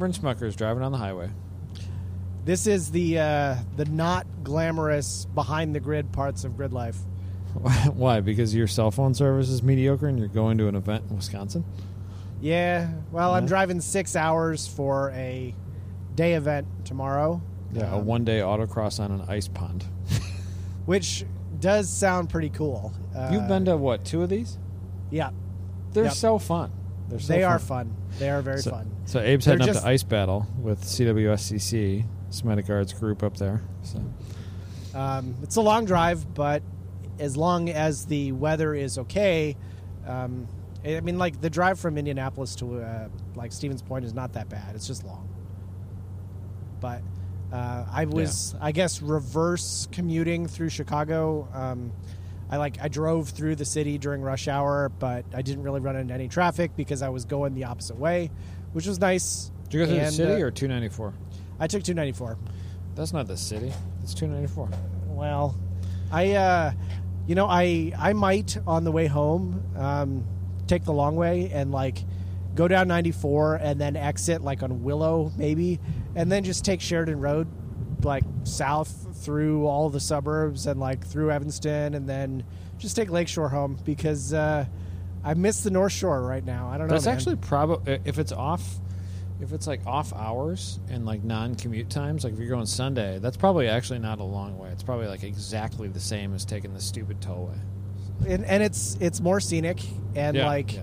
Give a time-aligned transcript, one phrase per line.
[0.00, 1.30] Brent Smuckers driving on the highway.
[2.44, 6.96] This is the uh, the not glamorous behind the grid parts of grid life.
[7.94, 8.20] Why?
[8.20, 11.64] Because your cell phone service is mediocre and you're going to an event in Wisconsin?
[12.40, 15.54] Yeah, well, I'm driving six hours for a
[16.14, 17.42] day event tomorrow.
[17.72, 19.84] Yeah, a um, one day autocross on an ice pond.
[20.86, 21.26] which
[21.60, 22.94] does sound pretty cool.
[23.14, 24.58] Uh, You've been to what, two of these?
[25.10, 25.30] yeah.
[25.92, 26.12] They're Yep.
[26.14, 26.70] so fun.
[27.10, 27.52] They're so they fun.
[27.52, 27.96] are fun.
[28.18, 28.90] They are very so, fun.
[29.04, 33.62] So Abe's They're heading up to Ice Battle with CWSCC, Semitic Guards group up there.
[33.82, 34.02] So
[34.94, 36.62] Um, it's a long drive, but
[37.18, 39.56] as long as the weather is okay,
[40.06, 40.48] um,
[40.84, 44.48] I mean, like the drive from Indianapolis to uh, like Stevens Point is not that
[44.48, 44.74] bad.
[44.74, 45.28] It's just long.
[46.80, 47.02] But
[47.52, 51.48] uh, I was, I guess, reverse commuting through Chicago.
[51.52, 51.92] Um,
[52.50, 55.94] I like I drove through the city during rush hour, but I didn't really run
[55.94, 58.30] into any traffic because I was going the opposite way,
[58.72, 59.52] which was nice.
[59.68, 61.14] Did you go through the city uh, or 294?
[61.60, 62.38] I took 294.
[62.96, 63.72] That's not the city.
[64.02, 64.68] It's 294.
[65.06, 65.56] Well,
[66.10, 66.72] I, uh,
[67.28, 70.24] you know, I I might on the way home um,
[70.66, 71.98] take the long way and like
[72.56, 75.78] go down 94 and then exit like on Willow maybe,
[76.16, 77.46] and then just take Sheridan Road
[78.04, 82.44] like south through all the suburbs and like through Evanston and then
[82.78, 84.64] just take Lakeshore home because uh,
[85.22, 86.68] I miss the North Shore right now.
[86.68, 86.94] I don't know.
[86.94, 87.14] That's man.
[87.14, 88.62] actually probably if it's off,
[89.40, 93.36] if it's like off hours and like non-commute times, like if you're going Sunday, that's
[93.36, 94.70] probably actually not a long way.
[94.70, 97.58] It's probably like exactly the same as taking the stupid tollway.
[98.26, 99.80] and, and it's it's more scenic
[100.14, 100.80] and Yeah, like yeah.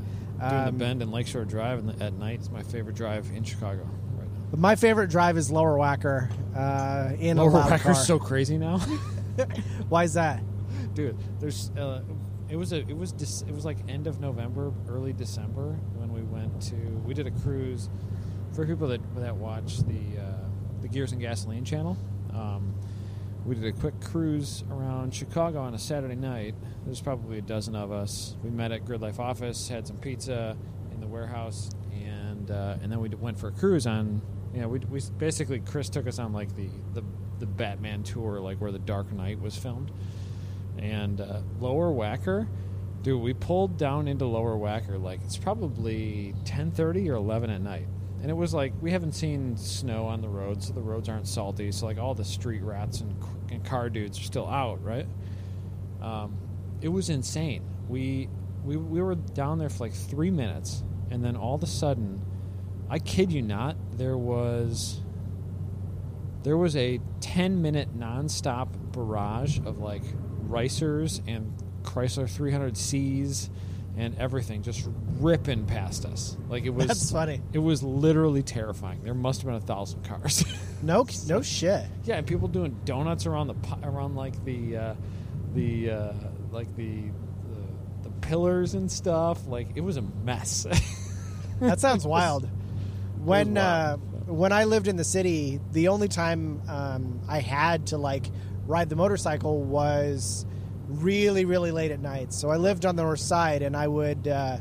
[0.50, 3.44] doing the um, bend and Lakeshore Drive the, at night is my favorite drive in
[3.44, 3.88] Chicago
[4.52, 4.58] now.
[4.58, 7.96] My favorite drive is Lower Wacker uh, in Lower a loud car.
[7.96, 8.78] So crazy now,
[9.90, 10.42] Why is that?
[10.94, 11.16] dude.
[11.40, 12.02] There's uh,
[12.50, 16.12] it was a it was Dec- it was like end of November, early December when
[16.12, 16.76] we went to
[17.06, 17.90] we did a cruise
[18.54, 20.34] for people that that watch the uh,
[20.82, 21.98] the Gears and Gasoline channel.
[22.34, 22.74] Um,
[23.46, 26.56] we did a quick cruise around Chicago on a Saturday night.
[26.86, 28.36] There's probably a dozen of us.
[28.44, 30.58] We met at Grid Life office, had some pizza
[30.92, 34.22] in the warehouse, and uh, and then we d- went for a cruise on.
[34.62, 37.04] Know, we, we basically Chris took us on like the, the
[37.40, 39.92] the Batman tour, like where the Dark Knight was filmed,
[40.78, 42.48] and uh, Lower Wacker.
[43.04, 47.88] Dude, we pulled down into Lower Wacker like it's probably 10:30 or 11 at night.
[48.22, 51.28] And it was like we haven't seen snow on the roads, so the roads aren't
[51.28, 51.72] salty.
[51.72, 53.16] So like all the street rats and,
[53.52, 55.06] and car dudes are still out, right?
[56.02, 56.38] Um,
[56.82, 57.64] it was insane.
[57.88, 58.28] We
[58.66, 62.22] we we were down there for like three minutes, and then all of a sudden,
[62.90, 65.02] I kid you not, there was
[66.44, 70.04] there was a 10 minute nonstop barrage of like
[70.48, 71.52] ricers and
[71.84, 73.50] Chrysler 300Cs
[73.98, 74.88] and everything just
[75.20, 76.38] ripping past us.
[76.48, 77.42] Like it was That's funny.
[77.52, 79.04] It was literally terrifying.
[79.04, 80.44] There must have been a thousand cars.
[80.84, 81.88] No, no shit.
[82.04, 84.96] yeah, and people doing donuts around the around like the uh,
[85.56, 86.14] the uh,
[86.52, 87.02] like the,
[88.04, 89.48] the the pillars and stuff.
[89.48, 90.68] Like it was a mess.
[91.60, 92.48] That sounds wild.
[93.28, 97.98] When uh, when I lived in the city, the only time um, I had to
[97.98, 98.26] like
[98.66, 100.46] ride the motorcycle was
[100.88, 102.32] really really late at night.
[102.34, 104.58] So I lived on the north side, and I would uh,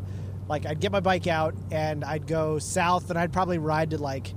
[0.49, 3.99] like I'd get my bike out and I'd go south, and I'd probably ride to
[3.99, 4.35] like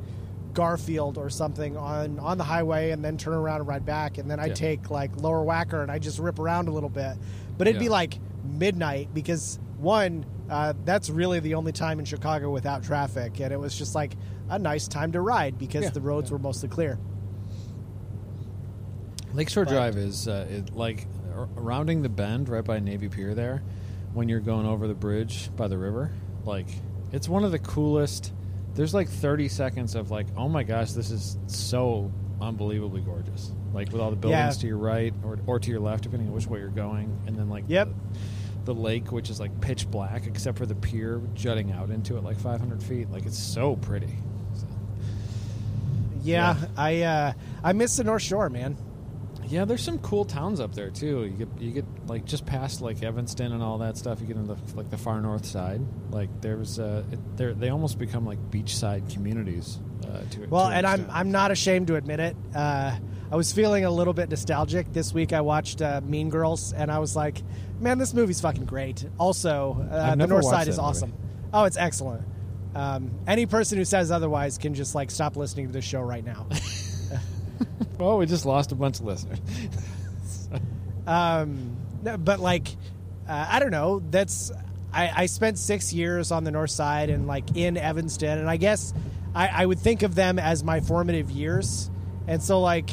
[0.53, 4.29] Garfield or something on on the highway, and then turn around and ride back, and
[4.29, 4.53] then I'd Yeah.
[4.53, 7.17] take like Lower Wacker, and I would just rip around a little bit.
[7.57, 12.51] But it'd be like midnight because one, uh, that's really the only time in Chicago
[12.51, 14.15] without traffic, and it was just like
[14.49, 16.33] a nice time to ride because Yeah, the roads yeah.
[16.33, 16.97] were mostly clear.
[19.33, 23.33] Lakeshore But- Drive is uh, it, like r- rounding the bend right by Navy Pier
[23.35, 23.61] there.
[24.13, 26.11] When you're going over the bridge by the river,
[26.45, 26.67] like
[27.11, 28.33] it's one of the coolest.
[28.73, 32.11] There's like 30 seconds of like, oh my gosh, this is so
[32.41, 33.51] unbelievably gorgeous.
[33.71, 34.61] Like with all the buildings Yeah.
[34.61, 37.35] to your right or, or to your left, depending on which way you're going, and
[37.37, 37.89] then like Yep.
[37.89, 37.93] the,
[38.65, 42.23] the lake, which is like pitch black except for the pier jutting out into it
[42.23, 43.09] like 500 feet.
[43.09, 44.17] Like it's so pretty.
[44.53, 44.67] So,
[46.21, 46.67] Yeah, Yeah.
[46.77, 47.33] I uh,
[47.63, 48.77] I miss the North Shore, man.
[49.47, 51.23] Yeah, there's some cool towns up there too.
[51.23, 54.21] You get you get like just past like Evanston and all that stuff.
[54.21, 55.81] You get into like the far north side.
[56.11, 59.79] Like there's uh, it, they're, they almost become like beachside communities.
[60.03, 61.07] Uh, to Well, to an and I'm.
[61.09, 62.35] I'm not ashamed to admit it.
[62.53, 62.95] Uh,
[63.31, 65.33] I was feeling a little bit nostalgic this week.
[65.33, 67.41] I watched uh, Mean Girls, and I was like,
[67.79, 70.87] "Man, this movie's fucking great." Also, uh, the North Side is movie.
[70.87, 71.13] awesome.
[71.53, 72.25] Oh, it's excellent.
[72.73, 76.25] Um, any person who says otherwise can just like stop listening to this show right
[76.25, 76.47] now.
[77.99, 79.39] well, we just lost a bunch of listeners.
[81.07, 82.67] um, no, but like,
[83.27, 84.01] uh, I don't know.
[84.09, 84.51] That's
[84.91, 88.57] I, I spent six years on the north side and like in Evanston, and I
[88.57, 88.91] guess
[89.35, 91.91] I, I would think of them as my formative years,
[92.27, 92.89] and so like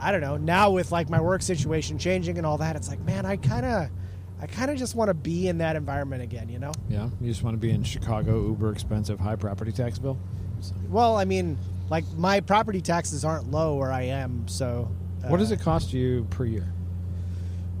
[0.00, 3.00] I don't know now with like my work situation changing and all that, it's like
[3.00, 3.88] man, I kind of
[4.40, 6.72] I kind of just want to be in that environment again, you know.
[6.88, 10.18] Yeah, you just want to be in Chicago, uber expensive, high property tax bill.
[10.60, 11.58] So- Well, I mean,
[11.90, 14.90] like my property taxes aren't low where I am, so.
[15.26, 16.72] What does uh, it cost you per year?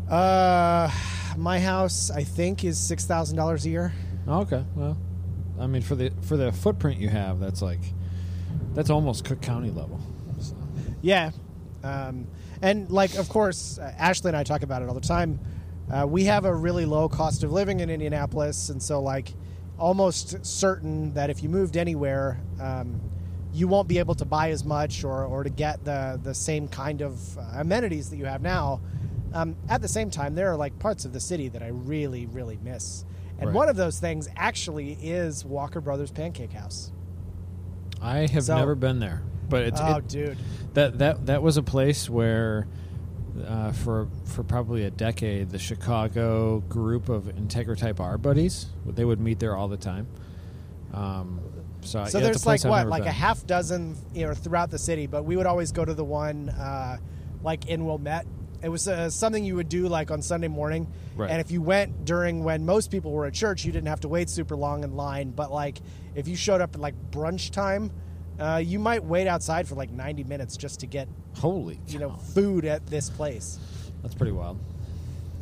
[0.08, 0.90] Uh,
[1.36, 3.92] my house I think is six thousand dollars a year.
[4.26, 4.98] Oh, okay, well,
[5.58, 7.80] I mean for the for the footprint you have, that's like
[8.74, 10.00] that's almost Cook County level.
[10.40, 10.54] So,
[11.00, 11.30] Yeah,
[11.84, 12.26] um,
[12.62, 15.38] and like of course, uh, Ashley and I talk about it all the time.
[15.90, 19.34] Uh, we have a really low cost of living in Indianapolis, and so like
[19.78, 23.00] almost certain that if you moved anywhere, um,
[23.52, 26.68] you won't be able to buy as much or, or to get the the same
[26.68, 28.80] kind of uh, amenities that you have now.
[29.32, 32.26] Um, at the same time, there are like parts of the city that I really
[32.26, 33.04] really miss,
[33.38, 33.54] and Right.
[33.56, 36.92] one of those things actually is Walker Brothers Pancake House.
[38.02, 40.38] I have So- never been there, but it's oh, it- dude.
[40.74, 42.66] that that that was a place where
[43.46, 49.04] uh, for for probably a decade the Chicago group of Integra Type R buddies they
[49.04, 50.06] would meet there all the time.
[50.92, 51.40] Um,
[51.82, 54.78] so So yeah, there's like I've what, like a half dozen, you know, throughout the
[54.78, 55.06] city.
[55.06, 56.98] But we would always go to the one, uh,
[57.42, 58.26] like in Wilmette.
[58.62, 60.86] It was uh, something you would do like on Sunday morning,
[61.16, 61.30] Right.
[61.30, 64.08] and if you went during when most people were at church, you didn't have to
[64.08, 65.30] wait super long in line.
[65.30, 65.78] But like
[66.14, 67.90] if you showed up at like brunch time,
[68.40, 72.10] uh, you might wait outside for like 90 minutes just to get Holy, you know
[72.34, 73.58] food at this place.
[74.02, 74.58] that's pretty wild.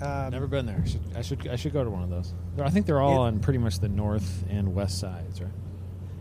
[0.00, 0.80] Um, Never been there.
[0.84, 2.32] I should, I should I should go to one of those.
[2.62, 5.50] I think they're all It- on pretty much the north and west sides, right?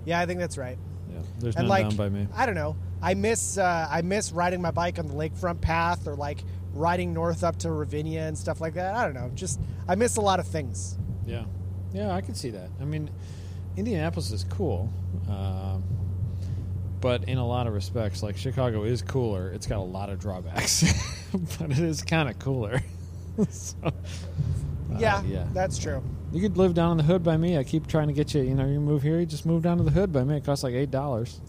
[0.06, 0.78] Yeah, I think that's right.
[1.12, 2.28] Yeah, there's and none like down by me.
[2.36, 2.76] I don't know.
[3.02, 6.40] I miss uh, I miss riding my bike on the lakefront path or like
[6.74, 8.96] riding north up to Ravinia and stuff like that.
[8.96, 9.30] I don't know.
[9.36, 10.98] Just I miss a lot of things.
[11.26, 11.44] Yeah,
[11.94, 12.70] yeah, I can see that.
[12.82, 13.10] I mean,
[13.76, 14.92] Indianapolis is cool,
[15.30, 15.84] um,
[17.00, 19.50] but in a lot of respects, like Chicago is cooler.
[19.52, 20.84] It's got a lot of drawbacks,
[21.60, 22.82] but it is kind of cooler.
[23.50, 23.92] so, uh,
[24.98, 25.48] yeah, yeah.
[25.54, 26.04] that's true.
[26.32, 27.58] You could live down in the hood by me.
[27.58, 28.42] I keep trying to get you.
[28.42, 30.38] You know, you move here, you just move down to the hood by me.
[30.38, 31.40] It costs like eight dollars.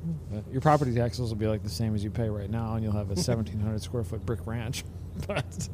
[0.53, 2.93] Your property taxes will be like the same as you pay right now, and you'll
[2.93, 4.85] have a seventeen hundred square foot brick ranch.
[5.27, 5.69] But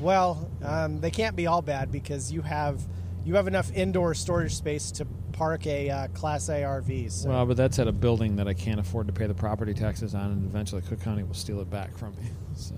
[0.00, 2.82] Well, um, they can't be all bad because you have
[3.24, 7.10] you have enough indoor storage space to park a uh, Class A RV.
[7.10, 7.28] So.
[7.30, 10.14] well, but that's at a building that I can't afford to pay the property taxes
[10.14, 12.24] on, and eventually Cook County will steal it back from me.
[12.56, 12.74] So.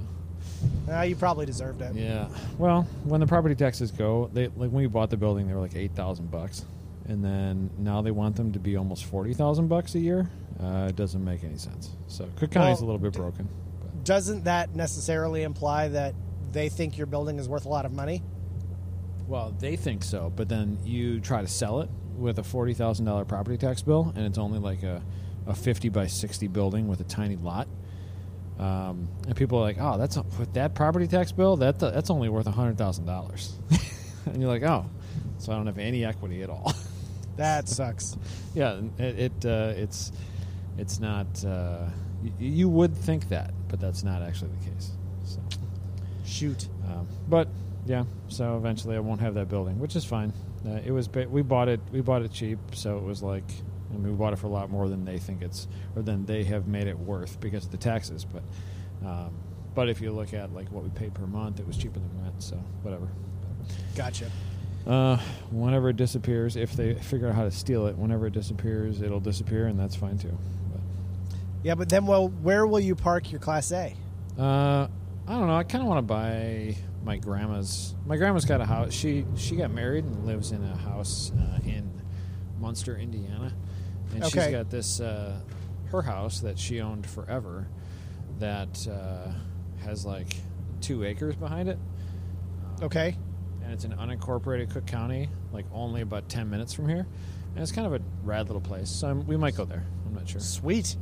[0.89, 1.95] Uh, you probably deserved it.
[1.95, 2.29] Yeah.
[2.59, 5.61] Well, when the property taxes go, they like when we bought the building, they were
[5.61, 6.65] like eight thousand bucks,
[7.09, 10.31] and then now they want them to be almost forty thousand bucks a year.
[10.62, 11.91] Uh, it doesn't make any sense.
[12.07, 13.49] So Cook County's Well, a little bit broken.
[13.81, 16.15] But Doesn't that necessarily imply that
[16.53, 18.23] they think your building is worth a lot of money?
[19.27, 23.06] well, they think so, but then you try to sell it with a forty thousand
[23.06, 25.02] dollar property tax bill, and it's only like a
[25.46, 27.69] a fifty by sixty building with a tiny lot.
[28.58, 32.28] Um, and people are like, "Oh, that's with that property tax bill, that that's only
[32.28, 33.56] worth hundred thousand dollars,"
[34.26, 34.87] and you're like, "Oh,
[35.38, 36.73] so I don't have any equity at all."
[37.37, 38.16] That sucks.
[38.54, 40.12] Yeah, it, it uh, it's
[40.78, 41.26] it's not.
[41.44, 41.87] Uh,
[42.23, 44.92] y- you would think that, but that's not actually the case.
[45.25, 45.40] So,
[46.25, 46.68] Shoot.
[46.87, 47.49] um, but
[47.87, 50.33] yeah, so eventually I won't have that building, which is fine.
[50.67, 53.45] Uh, it was ba- we bought it we bought it cheap, so it was like
[53.91, 56.25] I mean, we bought it for a lot more than they think it's or than
[56.26, 58.25] they have made it worth because of the taxes.
[58.25, 58.43] But
[59.07, 59.35] um,
[59.75, 62.23] but if you look at like what we paid per month, it was cheaper than
[62.23, 62.43] rent.
[62.43, 63.09] So whatever.
[63.95, 64.31] Gotcha.
[64.87, 65.17] Uh,
[65.50, 69.21] whenever it disappears, if they figure out how to steal it, whenever it disappears, it'll
[69.21, 70.37] disappear, and that's fine too.
[70.73, 70.81] But,
[71.62, 73.95] Yeah, but then, well, where will you park your Class A?
[74.38, 74.87] uh,
[75.26, 75.57] I don't know.
[75.57, 77.94] I kind of want to buy my grandma's.
[78.06, 78.92] My grandma's got a house.
[78.92, 81.90] She she got married and lives in a house uh, in
[82.58, 83.52] Munster, Indiana,
[84.14, 85.38] and she's got this uh,
[85.90, 87.68] her house that she owned forever
[88.38, 89.30] that uh,
[89.84, 90.34] has like
[90.80, 91.78] two acres behind it.
[92.82, 93.16] Okay.
[93.62, 97.06] and it's in unincorporated Cook County, like only about ten minutes from here.
[97.54, 99.84] And it's kind of a rad little place, so I'm, we might go there.
[100.06, 100.40] I'm not sure.
[100.40, 100.96] Sweet.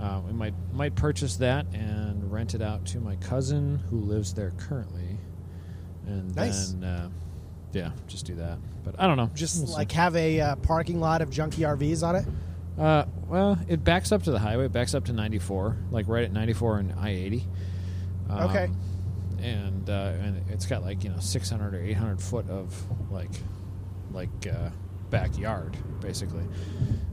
[0.00, 4.32] Uh, we might might purchase that and rent it out to my cousin who lives
[4.32, 5.18] there currently,
[6.06, 6.70] and Nice.
[6.70, 7.10] then uh,
[7.72, 8.58] yeah, just do that.
[8.82, 9.30] But I don't know.
[9.34, 9.74] Just We'll see.
[9.74, 12.24] like have a uh, parking lot of junky RVs on it.
[12.78, 14.64] Uh, well, it backs up to the highway.
[14.64, 17.42] It backs up to 94, like right at 94 and I-80.
[18.30, 18.70] Um, Okay.
[19.42, 22.74] And uh, and it's got like you know 600 or 800 foot of
[23.10, 23.30] like
[24.12, 24.70] like uh,
[25.10, 26.44] backyard basically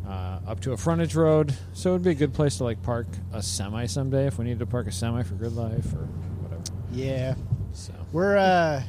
[0.07, 1.53] uh, up to a frontage road.
[1.73, 4.59] So it'd be a good place to like park a semi someday if we needed
[4.59, 6.05] to park a semi for Grid Life or
[6.41, 6.63] whatever.
[6.91, 7.35] Yeah.
[7.73, 8.83] So We're, uh,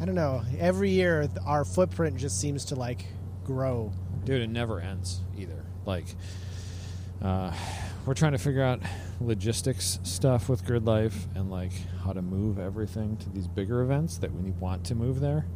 [0.00, 0.42] I don't know.
[0.58, 3.04] Every year, our footprint just seems to like
[3.44, 3.92] grow.
[4.24, 5.64] dude, it never ends either.
[5.86, 6.06] Like
[7.22, 7.52] uh,
[8.06, 8.80] we're trying to figure out
[9.20, 11.72] logistics stuff with Grid Life and like
[12.04, 15.46] how to move everything to these bigger events that we want to move there.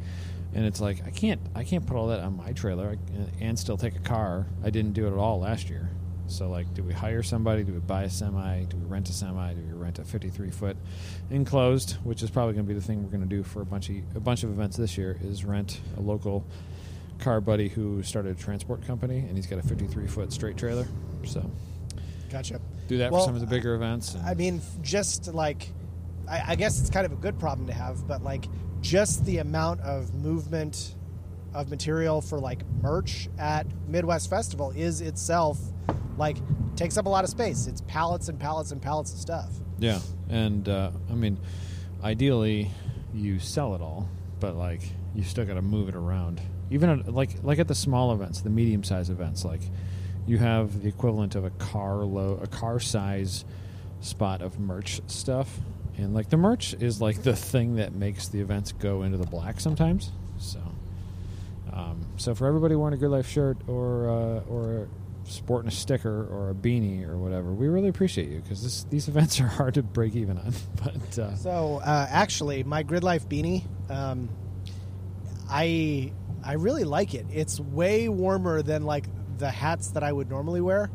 [0.54, 3.58] And it's like I can't I can't put all that on my trailer uh, and
[3.58, 4.46] still take a car.
[4.64, 5.90] I didn't do it at all last year.
[6.26, 7.64] So like, do we hire somebody?
[7.64, 8.64] Do we buy a semi?
[8.64, 9.52] Do we rent a semi?
[9.54, 10.76] Do we rent a 53 foot
[11.30, 11.92] enclosed?
[12.04, 13.90] Which is probably going to be the thing we're going to do for a bunch
[13.90, 15.18] of a bunch of events this year.
[15.23, 16.46] Is rent a local
[17.18, 20.87] car buddy who started a transport company and he's got a 53 foot straight trailer.
[21.25, 21.50] So,
[22.30, 22.61] gotcha.
[22.88, 24.16] Do that Well, for some of the bigger events.
[24.25, 25.68] I mean, just like,
[26.28, 28.46] I, I guess it's kind of a good problem to have, but like,
[28.84, 30.94] just the amount of movement
[31.54, 35.58] of material for like merch at Midwest Festival is itself
[36.18, 36.36] like
[36.76, 37.66] takes up a lot of space.
[37.66, 39.48] It's pallets and pallets and pallets of stuff.
[39.78, 41.38] Yeah, and uh, I mean,
[42.02, 42.70] ideally,
[43.14, 44.06] you sell it all,
[44.38, 44.82] but like
[45.14, 46.42] you still got to move it around.
[46.70, 49.62] Even at, like like at the small events, the medium size events, like
[50.26, 53.46] you have the equivalent of a car low, a car size
[54.00, 55.58] spot of merch stuff,
[55.96, 59.26] and like the merch is like the thing that makes the events go into the
[59.26, 60.10] black sometimes.
[60.38, 60.60] So,
[61.72, 64.88] um, so for everybody wearing a Grid Life shirt or uh, or
[65.24, 69.40] sporting a sticker or a beanie or whatever, we really appreciate you because these events
[69.40, 70.52] are hard to break even on.
[70.82, 74.28] But uh, So uh, actually, my Grid Life beanie, um,
[75.48, 76.12] I
[76.44, 77.26] I really like it.
[77.32, 79.06] It's way warmer than like
[79.38, 80.90] the hats that I would normally wear,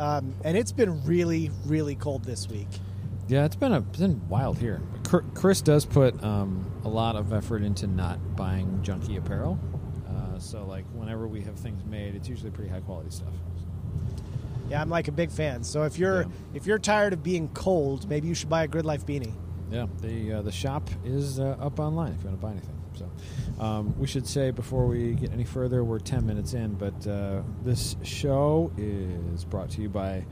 [0.00, 2.68] um, and it's been really really cold this week.
[3.28, 4.80] Yeah, it's been a it's been wild here.
[5.34, 9.58] Chris does put um, a lot of effort into not buying junky apparel.
[10.08, 13.32] Uh, so like whenever we have things made, it's usually pretty high quality stuff.
[14.68, 15.64] Yeah, I'm like a big fan.
[15.64, 16.28] So if you're Yeah.
[16.54, 19.32] if you're tired of being cold, maybe you should buy a Grid Life beanie.
[19.70, 22.74] Yeah, the uh, the shop is uh, up online if you want to buy anything.
[22.94, 27.06] So um, we should say before we get any further, we're ten minutes in, but
[27.06, 30.24] uh, this show is brought to you by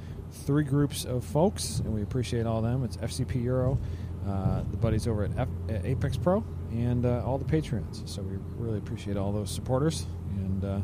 [0.45, 2.85] three groups of folks, and we appreciate all of them.
[2.85, 3.79] It's FCP Euro,
[4.27, 8.09] uh, the buddies over at, F- at Apex Pro, and uh, all the Patreons.
[8.09, 10.81] So we really appreciate all those supporters, and uh,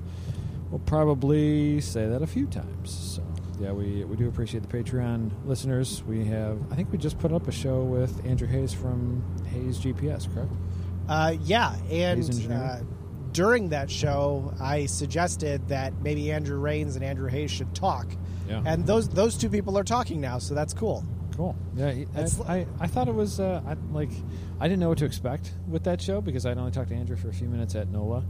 [0.71, 2.91] we'll probably say that a few times.
[2.91, 3.23] So
[3.61, 6.03] yeah, we we do appreciate the Patreon listeners.
[6.05, 9.79] We have I think we just put up a show with Andrew Hayes from Hayes
[9.79, 10.53] GPS, correct?
[11.09, 12.79] Uh, yeah, and uh,
[13.33, 18.07] during that show, I suggested that maybe Andrew Rains and Andrew Hayes should talk,
[18.53, 18.63] Yeah.
[18.73, 21.05] and those those two people are talking now, so that's cool.
[21.37, 21.57] Cool.
[21.75, 24.11] Yeah, I, I, I thought it was uh, I, like
[24.61, 27.17] I didn't know what to expect with that show because I'd only talked to Andrew
[27.17, 28.25] for a few minutes at NOLA,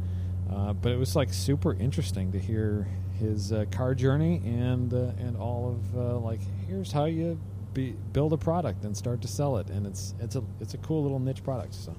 [0.50, 2.86] uh, but it was like super interesting to hear
[3.18, 7.38] his uh, car journey and uh, and all of uh, like here's how you
[7.74, 10.78] be, build a product and start to sell it, and it's it's a it's a
[10.78, 11.74] cool little niche product.
[11.74, 11.94] So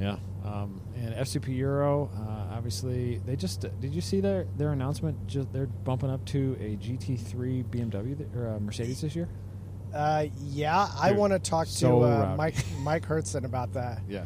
[0.00, 5.26] yeah, um, and FCP Euro uh, obviously they just did you see their their announcement?
[5.26, 9.28] Just they're bumping up to a GT3 BMW th- or uh, Mercedes this year.
[9.94, 12.34] Uh, yeah, I want to talk to so uh.
[12.36, 14.02] Mike Mike Hurczyn about that.
[14.08, 14.24] Yeah,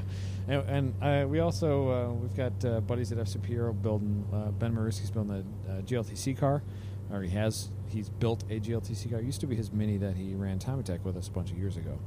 [0.49, 4.27] and, and uh, we also uh, we've got uh, buddies at FCP Euro building.
[4.33, 6.63] Uh, ben Maruski's building a uh, GLTC car,
[7.11, 7.71] or he has.
[7.89, 9.21] He's built a GLTC car.
[9.21, 11.51] It used to be his Mini that he ran Time Attack with us a bunch
[11.51, 11.99] of years ago,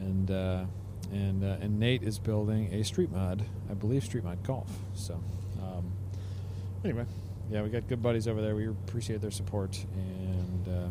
[0.00, 0.64] and uh,
[1.12, 4.70] and uh, and Nate is building a street mod, I believe Street Mod Golf.
[4.94, 5.14] So
[5.62, 5.92] um,
[6.84, 7.04] anyway,
[7.50, 8.54] yeah, we got good buddies over there.
[8.56, 10.88] We appreciate their support, and uh,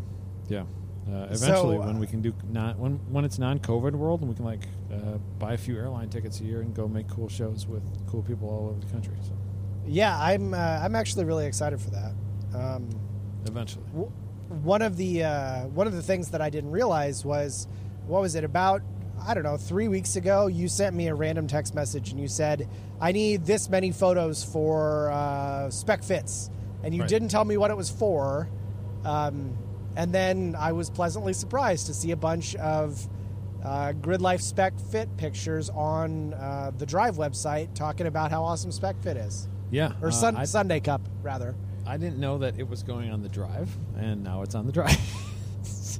[0.49, 0.61] yeah.
[1.05, 4.29] Uh, So, eventually, uh, when we can do not when when it's non-COVID world, and
[4.29, 7.27] we can like uh, buy a few airline tickets a year and go make cool
[7.27, 9.15] shows with cool people all over the country.
[9.21, 9.33] So
[9.85, 12.13] Yeah, I'm uh, I'm actually really excited for that.
[12.55, 12.87] Um,
[13.45, 14.11] eventually, w-
[14.61, 17.67] one of the uh, one of the things that I didn't realize was
[18.07, 18.81] what was it about
[19.25, 22.27] I don't know three weeks ago you sent me a random text message and you
[22.27, 22.67] said
[22.99, 26.49] I need this many photos for uh, spec fits
[26.83, 27.09] and you Right.
[27.09, 28.49] didn't tell me what it was for
[29.05, 29.57] um,
[29.95, 33.07] and then I was pleasantly surprised to see a bunch of
[33.63, 38.71] uh, grid life spec fit pictures on uh, the drive website talking about how awesome
[38.71, 39.93] spec fit is yeah.
[40.01, 41.55] or uh, sun- I, Sundae Cup rather.
[41.85, 44.71] I didn't know that it was going on the drive, and now it's on the
[44.71, 44.97] drive.
[45.63, 45.99] so,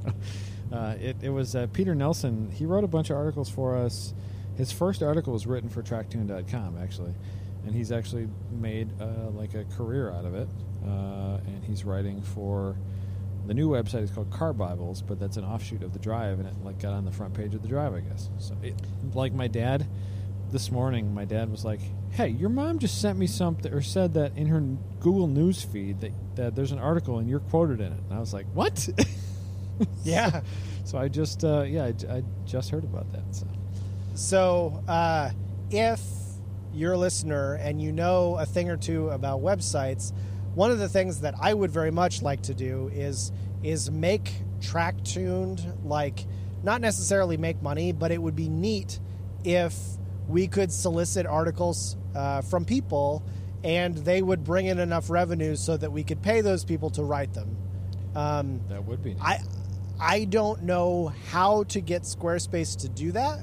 [0.74, 2.50] uh, it, it was uh, Peter Nelson.
[2.50, 4.12] He wrote a bunch of articles for us.
[4.56, 7.14] His first article was written for Tracktune.com, actually,
[7.64, 10.48] and he's actually made uh, like a career out of it.
[10.84, 12.76] Uh, and he's writing for
[13.46, 16.48] the new website is called Car Bibles, but that's an offshoot of the Drive, and
[16.48, 18.28] it like got on the front page of the Drive, I guess.
[18.38, 18.74] So, it,
[19.14, 19.86] like my dad,
[20.50, 24.14] this morning, my dad was like, "Hey, your mom just sent me something, or said
[24.14, 24.60] that in her
[25.00, 28.18] Google News feed that, that there's an article and you're quoted in it." And I
[28.18, 28.88] was like, "What?"
[30.04, 30.42] Yeah.
[30.84, 33.22] so I just, uh, yeah, I, I just heard about that.
[33.34, 33.46] So
[34.14, 35.30] So, uh,
[35.70, 36.00] if
[36.72, 40.12] you're a listener and you know a thing or two about websites,
[40.54, 44.32] one of the things that I would very much like to do is is make
[44.60, 46.26] track tuned like
[46.62, 48.98] not necessarily make money, but it would be neat
[49.44, 49.74] if
[50.28, 53.22] we could solicit articles uh, from people
[53.62, 57.02] and they would bring in enough revenue so that we could pay those people to
[57.02, 57.56] write them.
[58.14, 59.16] Um, That would be.
[59.20, 59.40] I
[60.06, 63.38] I don't know how to get Squarespace to do that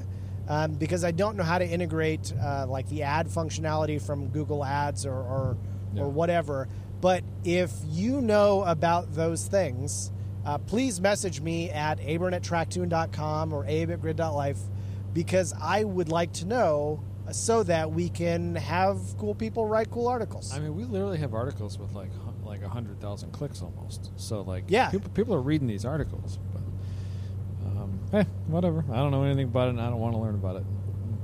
[0.47, 4.63] um, because I don't know how to integrate uh, like the ad functionality from Google
[4.63, 5.57] Ads or or,
[5.93, 6.03] Yeah.
[6.03, 6.67] or whatever.
[7.01, 10.11] But if you know about those things,
[10.45, 14.59] uh, please message me at abern at tracktune.com or abe at grid.life
[15.13, 17.01] because I would like to know
[17.31, 20.53] so that we can have cool people write cool articles.
[20.53, 22.11] I mean, we literally have articles with like
[22.61, 24.11] like a hundred thousand clicks almost.
[24.17, 24.89] So like, Yeah.
[24.89, 26.39] people, people are reading these articles.
[26.53, 26.61] But
[27.67, 28.83] um, hey, whatever.
[28.91, 30.63] I don't know anything about it, and I don't want to learn about it.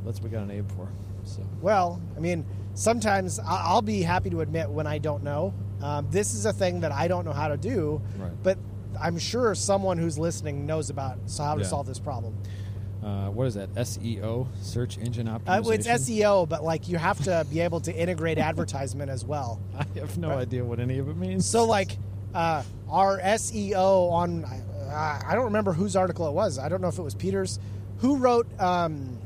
[0.05, 0.87] That's what we got an Abe for.
[1.23, 5.53] So Well, I mean, sometimes I'll be happy to admit when I don't know.
[5.81, 8.31] Um, this is a thing that I don't know how to do, Right.
[8.41, 8.57] but
[8.99, 11.67] I'm sure someone who's listening knows about so how to Yeah.
[11.67, 12.35] solve this problem.
[13.03, 13.73] Uh, what is that?
[13.75, 15.73] SEO, search engine Uh, optimization.
[15.73, 19.61] it's SEO, but like you have to be able to integrate advertisement as well.
[19.79, 21.45] I have no Uh, idea what any of it means.
[21.45, 21.97] So, like
[22.33, 26.57] uh, our SEO on, uh, I don't remember whose article it was.
[26.59, 27.59] I don't know if it was Peter's.
[27.99, 29.17] Who wrote um,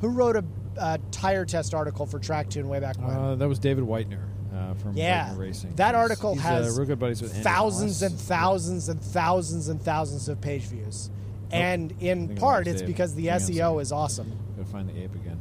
[0.00, 0.44] who wrote a,
[0.78, 3.10] a tire test article for Track Tracktune way back when?
[3.16, 4.22] uh, that was David Whitener
[4.54, 5.74] uh, from Yeah, Racing.
[5.76, 9.68] that He's- article he's, has uh, real good buddies with thousands and thousands and thousands
[9.68, 11.10] and thousands of page views.
[11.50, 13.80] And in part, it's because the Hang on a SEO second.
[13.80, 14.38] is awesome.
[14.56, 15.40] Gotta find the Abe again.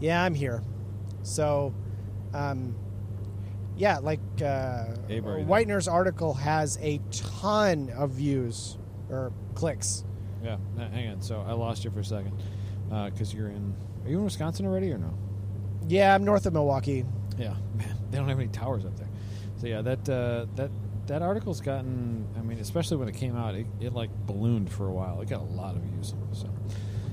[0.00, 0.62] Yeah, I'm here.
[1.22, 1.74] So,
[2.32, 2.74] um,
[3.76, 5.44] yeah, like uh, Abe, you there?
[5.44, 8.78] Whitener's article has a ton of views
[9.10, 10.04] or clicks.
[10.42, 11.20] Yeah, hang on.
[11.22, 12.32] So I lost you for a second
[12.88, 13.74] because you're in.
[14.04, 15.12] Are you in Wisconsin already or no?
[15.88, 17.04] Yeah, I'm north of Milwaukee.
[17.38, 19.08] Yeah, man, they don't have any towers up there.
[19.56, 20.70] So yeah, that uh, that
[21.10, 22.24] that article's gotten.
[22.38, 25.20] I mean, especially when it came out, it, it like ballooned for a while.
[25.20, 26.14] It got a lot of views.
[26.32, 26.48] So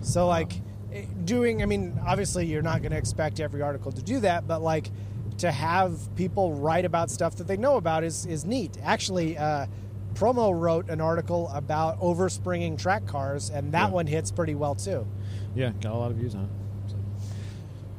[0.02, 0.54] So, like,
[0.94, 4.48] eh, doing, I mean, obviously, you're not going to expect every article to do that,
[4.48, 4.92] but like,
[5.40, 8.78] to have people write about stuff that they know about is, is neat.
[8.84, 9.66] Actually, uh,
[10.14, 13.94] Promo wrote an article about overspringing track cars, and that Yeah.
[13.94, 15.08] one hits pretty well too.
[15.56, 16.50] yeah, got a lot of views on it.
[16.92, 16.96] So,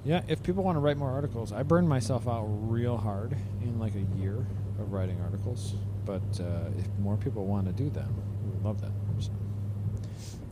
[0.05, 3.81] yeah, if people want to write more articles, I burned myself out real hard in
[3.81, 4.47] like a year
[4.91, 5.75] writing articles.
[6.05, 8.91] But uh, if more people want to do them, we would love that.
[9.21, 9.31] So,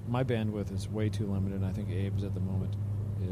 [0.09, 1.57] my bandwidth is way too limited.
[1.61, 2.75] and I think Abe's at the moment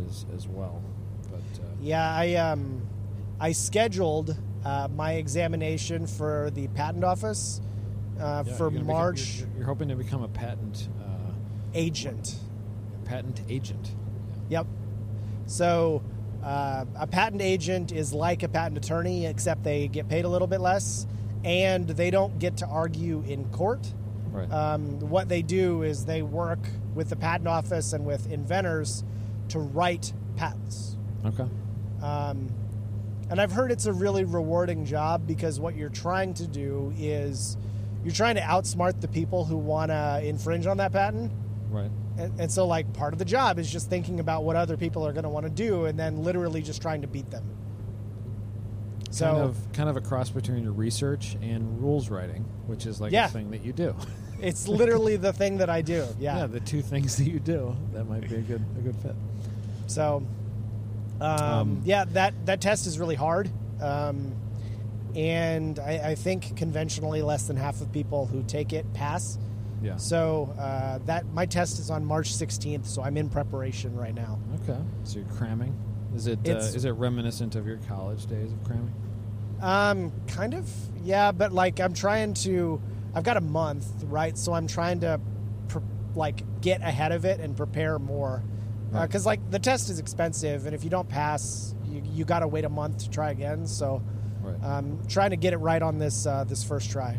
[0.07, 0.83] is as well.
[1.31, 2.87] But uh, Yeah, I um,
[3.41, 7.61] I scheduled uh, my examination for the patent office
[8.19, 11.33] uh, yeah, for you're gonna become- March you're, you're hoping to become a patent uh,
[11.75, 12.37] agent.
[13.05, 13.95] patent agent.
[14.49, 14.67] Yep.
[15.47, 16.03] So
[16.45, 20.47] uh, a patent agent is like a patent attorney, except they get paid a little
[20.47, 21.07] bit less,
[21.43, 23.93] and they don't get to argue in court.
[24.31, 24.51] Right.
[24.53, 26.59] Um, what they do is they work
[26.95, 29.05] with the patent office and with inventors
[29.49, 30.97] to write patents.
[31.25, 31.47] okay.
[32.03, 32.51] Um,
[33.31, 37.57] and I've heard it's a really rewarding job because what you're trying to do is
[38.05, 41.33] you're trying to outsmart the people who want to infringe on that patent.
[41.71, 41.91] Right.
[42.17, 45.07] And, and so, like, part of the job is just thinking about what other people
[45.07, 47.45] are going to want to do and then literally just trying to beat them.
[49.11, 53.01] So, kind of kind of a cross between your research and rules writing, which is
[53.01, 53.27] like Yeah.
[53.27, 53.95] a thing that you do.
[54.41, 56.05] it's literally the thing that I do.
[56.19, 56.47] Yeah.
[56.47, 59.15] the two things that you do that might be a good a good fit.
[59.87, 60.25] So,
[61.21, 63.51] um, Um, yeah, that, that test is really hard.
[63.81, 64.35] Um,
[65.15, 69.39] and I, I think conventionally less than half of people who take it pass.
[69.85, 69.97] Yeah.
[69.97, 74.39] So uh, that my test is on March 16th, so I'm in preparation right now.
[74.63, 74.81] Okay.
[75.05, 75.77] So you're cramming.
[76.17, 78.95] Is it uh, It's- is it reminiscent of your college days of cramming?
[79.61, 80.69] Um, kind of,
[81.03, 82.81] yeah, but like I'm trying to.
[83.15, 84.37] I've got a month, right?
[84.37, 85.21] So I'm trying to,
[85.69, 85.79] pr-
[86.17, 88.43] like, get ahead of it and prepare more,
[88.91, 89.07] Right.
[89.07, 92.49] because like the test is expensive, and if you don't pass, you you got to
[92.49, 93.67] wait a month to try again.
[93.67, 94.03] So,
[94.43, 94.63] Right.
[94.65, 97.19] um, trying to get it right on this uh, this first try.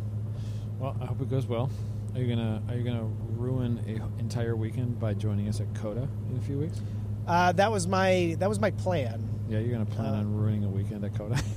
[0.80, 1.70] well, I hope it goes well.
[2.16, 3.04] Are you gonna Are you gonna
[3.38, 6.80] ruin a entire weekend by joining us at Coda in a few weeks?
[7.28, 9.22] Uh, that was my that was my plan.
[9.50, 11.40] Yeah, you're gonna plan Uh, on ruining a weekend at Coda.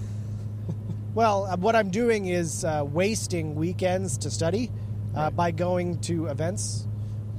[1.15, 4.71] Well, uh, what I'm doing is uh, wasting weekends to study
[5.17, 5.37] uh, Right.
[5.37, 6.87] by going to events.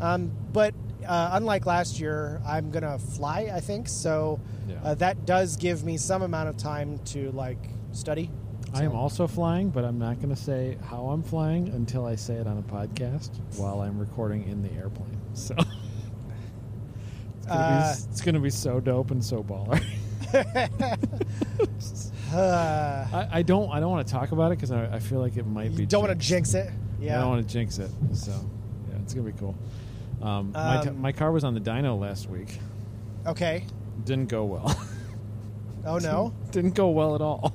[0.02, 0.74] Um, but
[1.08, 3.50] uh, unlike last year, I'm gonna fly.
[3.54, 4.42] I think so.
[4.68, 4.76] Yeah.
[4.84, 8.32] Uh, that does give me some amount of time to like study.
[8.74, 12.16] I am also flying, but I'm not going to say how I'm flying until I
[12.16, 15.18] say it on a podcast while I'm recording in the airplane.
[15.34, 19.82] So it's gonna, Uh, be, gonna be so dope and so baller.
[22.34, 23.72] Uh, I, I don't.
[23.72, 25.82] I don't want to talk about it because I, I feel like it might be.
[25.84, 26.54] you don't want to jinxed.
[26.54, 26.74] jinx it.
[27.00, 27.18] Yeah.
[27.18, 27.90] I don't want to jinx it.
[28.14, 28.32] So
[28.90, 29.56] yeah, it's gonna be cool.
[30.22, 32.60] Um, my, t- Um, my car was on the dyno last week.
[33.26, 33.64] okay.
[34.06, 34.80] Didn't go well.
[35.86, 36.34] Oh no.
[36.52, 37.54] Didn't go well at all.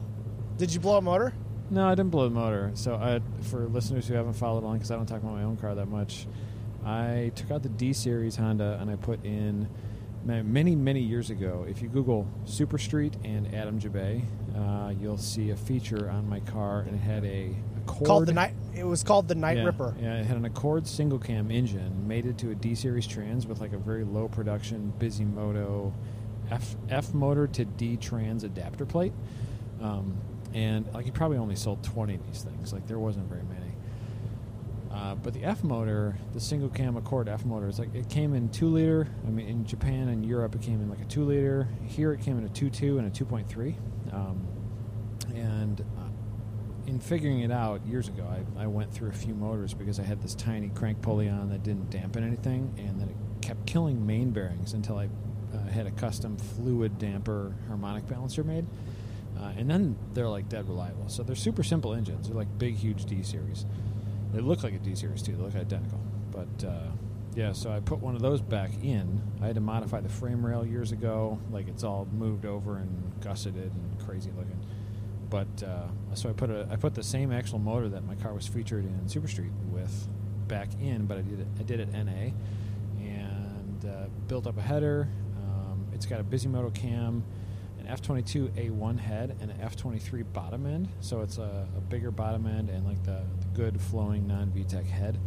[0.56, 1.32] Did you blow a motor?
[1.70, 2.70] No, I didn't blow the motor.
[2.74, 5.56] So, I, for listeners who haven't followed along, because I don't talk about my own
[5.56, 6.26] car that much,
[6.84, 9.68] I took out the D series Honda and I put in
[10.24, 11.66] many, many years ago.
[11.68, 14.22] If you Google Super Street and Adam Jabe,
[14.56, 17.54] uh, you'll see a feature on my car, and it had a
[17.86, 18.06] Accord.
[18.06, 18.54] Called the night.
[18.74, 19.94] It was called the Night yeah, Ripper.
[20.00, 23.60] Yeah, it had an Accord single cam engine, mated to a D series trans with
[23.60, 25.92] like a very low production Bisimoto
[26.50, 29.12] F F motor to D trans adapter plate.
[29.82, 30.16] Um,
[30.54, 32.72] and like he probably only sold 20 of these things.
[32.72, 33.72] Like there wasn't very many.
[34.92, 38.32] Uh, but the F motor, the single cam Accord F motor, it's like it came
[38.32, 39.08] in two liter.
[39.26, 41.68] I mean, in Japan and Europe, it came in like a two liter.
[41.84, 43.74] Here, it came in a 2.2 and a 2.3.
[44.14, 44.46] Um,
[45.34, 46.04] and uh,
[46.86, 50.04] in figuring it out years ago, I, I went through a few motors because I
[50.04, 54.06] had this tiny crank pulley on that didn't dampen anything, and that it kept killing
[54.06, 55.08] main bearings until I
[55.52, 58.66] uh, had a custom fluid damper harmonic balancer made.
[59.44, 61.08] Uh, and then they're like dead reliable.
[61.08, 62.28] So they're super simple engines.
[62.28, 63.66] They're like big, huge D series.
[64.32, 65.32] They look like a D series too.
[65.32, 66.00] They look identical.
[66.30, 66.90] But uh,
[67.34, 69.20] yeah, so I put one of those back in.
[69.42, 71.38] I had to modify the frame rail years ago.
[71.50, 74.58] Like it's all moved over and gusseted and crazy looking.
[75.28, 78.32] But uh, so I put a I put the same actual motor that my car
[78.32, 80.08] was featured in Super Street with
[80.48, 82.32] back in, but I did it I did it NA
[83.00, 85.08] and uh, built up a header.
[85.36, 87.24] Um, it's got a Bisimoto cam,
[87.84, 90.88] an F22 A1 head, and an F23 bottom end.
[91.00, 94.86] So it's a, a bigger bottom end and like the, the good flowing non VTEC
[94.86, 95.18] head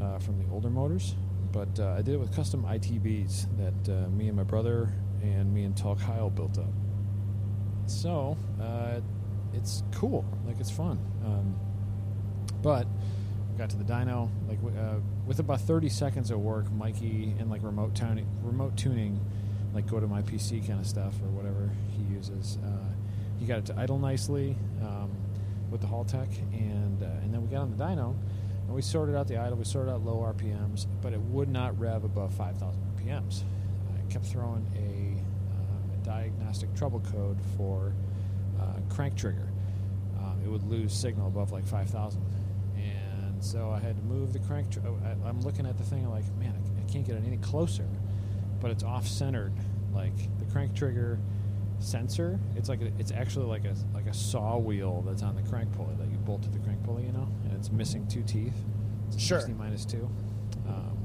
[0.00, 1.14] uh, from the older motors.
[1.52, 5.52] But uh, I did it with custom ITBs that uh, me and my brother and
[5.52, 6.72] me and Tall Kyle built up.
[7.86, 9.00] So uh,
[9.52, 10.98] it's cool, like it's fun.
[11.24, 11.58] Um,
[12.62, 12.86] but
[13.58, 14.94] got to the dyno like uh,
[15.26, 19.20] with about 30 seconds of work mikey and like remote tuning remote tuning
[19.74, 22.58] like go to my pc kind of stuff or whatever he uses.
[22.64, 22.68] Uh,
[23.38, 25.10] he got it to idle nicely um,
[25.70, 28.14] with the Haltech and uh, and then we got on the dyno
[28.66, 31.78] and we sorted out the idle we sorted out low rpms but it would not
[31.78, 33.42] rev above 5000 rpms
[33.96, 35.18] i kept throwing a,
[35.54, 37.92] uh, a diagnostic trouble code for
[38.62, 39.48] uh, crank trigger.
[40.18, 42.20] Um, it would lose signal above like 5000
[42.76, 44.70] and so I had to move the crank.
[44.70, 47.24] Tr- oh, I, I'm looking at the thing, like, man, I, I can't get it
[47.26, 47.86] any closer,
[48.62, 49.52] but it's off-centered.
[49.92, 51.18] Like the crank trigger
[51.80, 55.42] sensor, it's like a, it's actually like a like a saw wheel that's on the
[55.42, 58.22] crank pulley that you bolt to the crank pulley, you know, and it's missing two
[58.22, 58.54] teeth.
[59.08, 59.40] It's Sure.
[59.40, 60.08] 60 minus two,
[60.66, 60.96] um,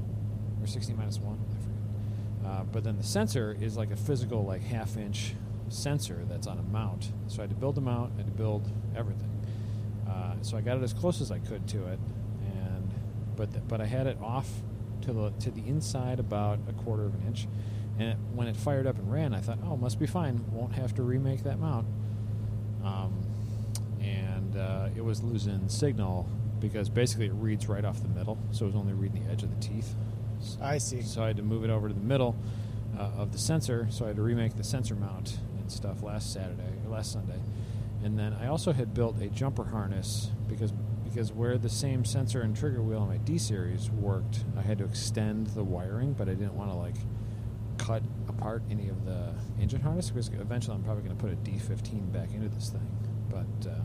[0.62, 2.50] or 60 minus one, I forget.
[2.60, 5.34] Uh, but then the sensor is like a physical, like half-inch
[5.68, 7.12] sensor that's on a mount.
[7.26, 9.30] So I had to build a mount, I had to build everything.
[10.08, 11.98] Uh, so I got it as close as I could to it,
[12.46, 12.94] and
[13.36, 14.48] but th- but I had it off
[15.08, 17.48] to the to the inside about a quarter of an inch,
[17.98, 20.44] and it, when it fired up and ran, I thought, oh, must be fine.
[20.52, 21.86] Won't have to remake that mount.
[22.84, 23.20] Um,
[24.00, 26.28] and uh, it was losing signal
[26.60, 29.42] because basically it reads right off the middle, so it was only reading the edge
[29.42, 29.94] of the teeth.
[30.60, 31.02] I see.
[31.02, 32.36] So I had to move it over to the middle
[32.98, 33.88] uh, of the sensor.
[33.90, 37.40] So I had to remake the sensor mount and stuff last Saturday or last Sunday.
[38.04, 40.72] And then I also had built a jumper harness because
[41.18, 44.78] because where the same sensor and trigger wheel on my D series worked, I had
[44.78, 46.94] to extend the wiring, but I didn't want to like
[47.76, 51.36] cut apart any of the engine harness because eventually I'm probably going to put a
[51.38, 52.88] D15 back into this thing.
[53.28, 53.80] But uh,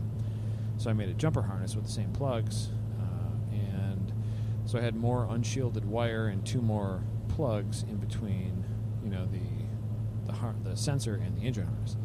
[0.76, 2.68] so I made a jumper harness with the same plugs,
[3.00, 4.12] uh, and
[4.64, 8.64] so I had more unshielded wire and two more plugs in between,
[9.02, 9.40] you know, the
[10.26, 11.96] the, har- the sensor and the engine harness.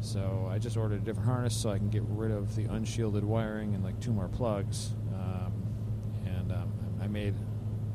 [0.00, 3.24] So I just ordered a different harness so I can get rid of the unshielded
[3.24, 4.90] wiring and like two more plugs.
[5.14, 5.52] Um,
[6.26, 7.34] and um, I made,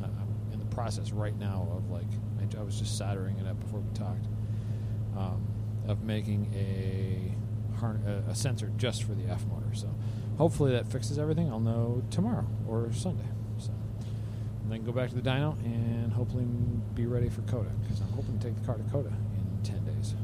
[0.03, 2.05] uh, I'm in the process right now of like,
[2.39, 4.25] I, I was just soldering it up before we talked,
[5.17, 5.47] um,
[5.87, 9.73] of making a, har- a, a sensor just for the F motor.
[9.73, 9.89] So
[10.37, 11.49] hopefully that fixes everything.
[11.49, 13.27] I'll know tomorrow or Sunday.
[13.57, 13.71] So
[14.61, 16.45] and then go back to the dyno and hopefully
[16.93, 19.85] be ready for Coda because I'm hoping to take the car to Coda in 10
[19.85, 20.09] days.
[20.09, 20.15] So.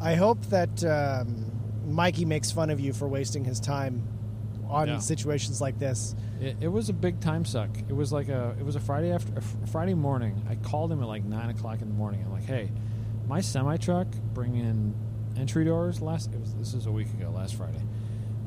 [0.00, 1.50] I hope that um,
[1.86, 4.02] Mikey makes fun of you for wasting his time
[4.68, 4.98] on Yeah.
[4.98, 6.14] situations like this.
[6.40, 7.70] It, it was a big time suck.
[7.88, 10.42] It was like a it was a Friday after a fr- Friday morning.
[10.48, 12.22] I called him at like nine o'clock in the morning.
[12.24, 12.70] I'm like, hey,
[13.28, 14.94] my semi truck bringing
[15.36, 16.32] entry doors last.
[16.32, 17.82] It was this is a week ago, last Friday.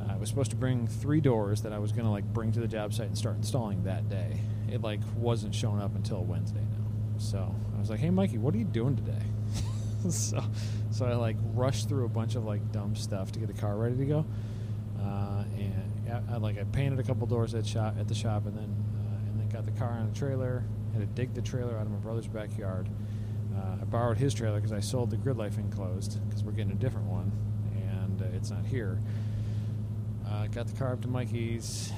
[0.02, 2.60] Uh, I was supposed to bring three doors that I was gonna like bring to
[2.62, 4.39] the job site and start installing that day.
[4.72, 6.86] It like wasn't showing up until Wednesday now.
[7.20, 9.22] So I was like, hey, Mikey, what are you doing today?
[10.10, 10.44] so,
[10.92, 13.76] so I like rushed through a bunch of like dumb stuff to get the car
[13.76, 14.26] ready to go.
[15.00, 18.56] Uh, and I, like I painted a couple doors at shop at the shop, and
[18.58, 20.63] then uh, and then got the car on a trailer.
[20.94, 22.89] Had to dig the trailer out of my brother's backyard.
[23.56, 26.74] Uh, I borrowed his trailer because I sold the Grid Life enclosed because we're getting
[26.74, 27.32] a different one,
[27.76, 29.00] and uh, it's not here.
[30.28, 31.94] Uh, got the car up to Mikey's,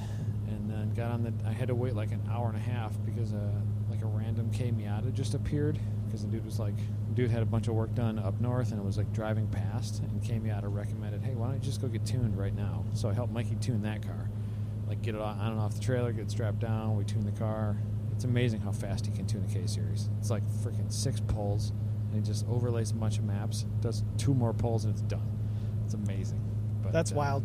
[0.48, 1.32] and then got on the.
[1.44, 3.50] I had to wait like an hour and a half because uh,
[3.90, 5.78] like a random K Miata just appeared
[6.16, 6.74] because the dude was like,
[7.12, 10.00] dude had a bunch of work done up north and it was like driving past,
[10.00, 12.84] and came out Miata recommended, hey, why don't you just go get tuned right now?
[12.94, 14.30] So I helped Mikey tune that car,
[14.88, 16.96] like get it on and off the trailer, get it strapped down.
[16.96, 17.76] We tune the car.
[18.12, 20.08] It's amazing how fast he can tune a K series.
[20.18, 21.72] It's like freaking six pulls,
[22.10, 25.30] and he just overlays a bunch of maps, does two more pulls, and it's done.
[25.84, 26.40] It's amazing.
[26.82, 27.44] But, That's uh, wild.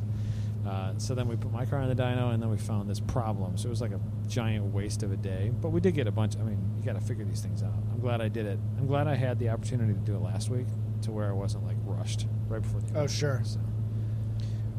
[0.66, 3.00] Uh, so then we put my car in the dyno, and then we found this
[3.00, 3.58] problem.
[3.58, 5.52] So it was like a giant waste of a day.
[5.62, 6.36] But we did get a bunch.
[6.38, 7.74] I mean, you got to figure these things out.
[7.92, 8.60] I'm glad I did it.
[8.78, 10.68] I'm glad I had the opportunity to do it last week,
[11.04, 13.00] to where I wasn't like rushed right before the.
[13.00, 13.42] Oh, sure.
[13.44, 13.60] So,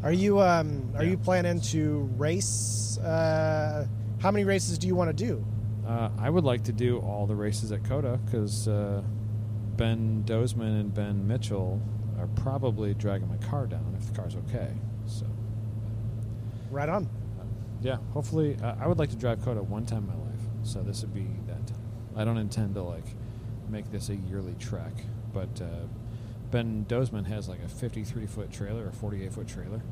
[0.05, 1.11] Are you um are Yeah.
[1.11, 2.99] you planning to race?
[2.99, 3.87] Uh,
[4.21, 5.45] how many races do you want to do?
[5.87, 9.03] uh, I would like to do all the races at Coda because uh,
[9.77, 11.81] Ben Dozman and Ben Mitchell
[12.21, 14.71] are probably dragging my car down if the car's okay.
[15.07, 15.27] So.
[16.73, 17.09] Right on.
[17.83, 20.83] Yeah, hopefully, uh, I would like to drive Coda one time in my life, so
[20.83, 21.79] this would be that time.
[22.17, 23.05] I don't intend to like
[23.69, 24.93] make this a yearly trek,
[25.35, 25.87] but uh,
[26.51, 29.83] Ben Dozman has like a 53 foot trailer or 48 foot trailer,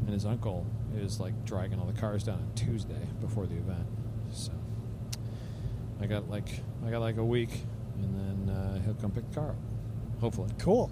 [0.00, 3.86] and his uncle is like dragging all the cars down on Tuesday before the event.
[4.30, 4.52] So
[6.00, 6.48] I got like
[6.86, 7.62] I got like a week,
[7.94, 9.56] and then uh, he'll come pick the car up,
[10.20, 10.50] hopefully.
[10.58, 10.90] Cool.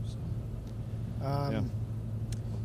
[1.21, 1.63] So, Um, Yeah.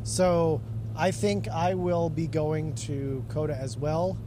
[0.02, 0.60] So
[1.00, 4.18] I think I will be going to Coda as well,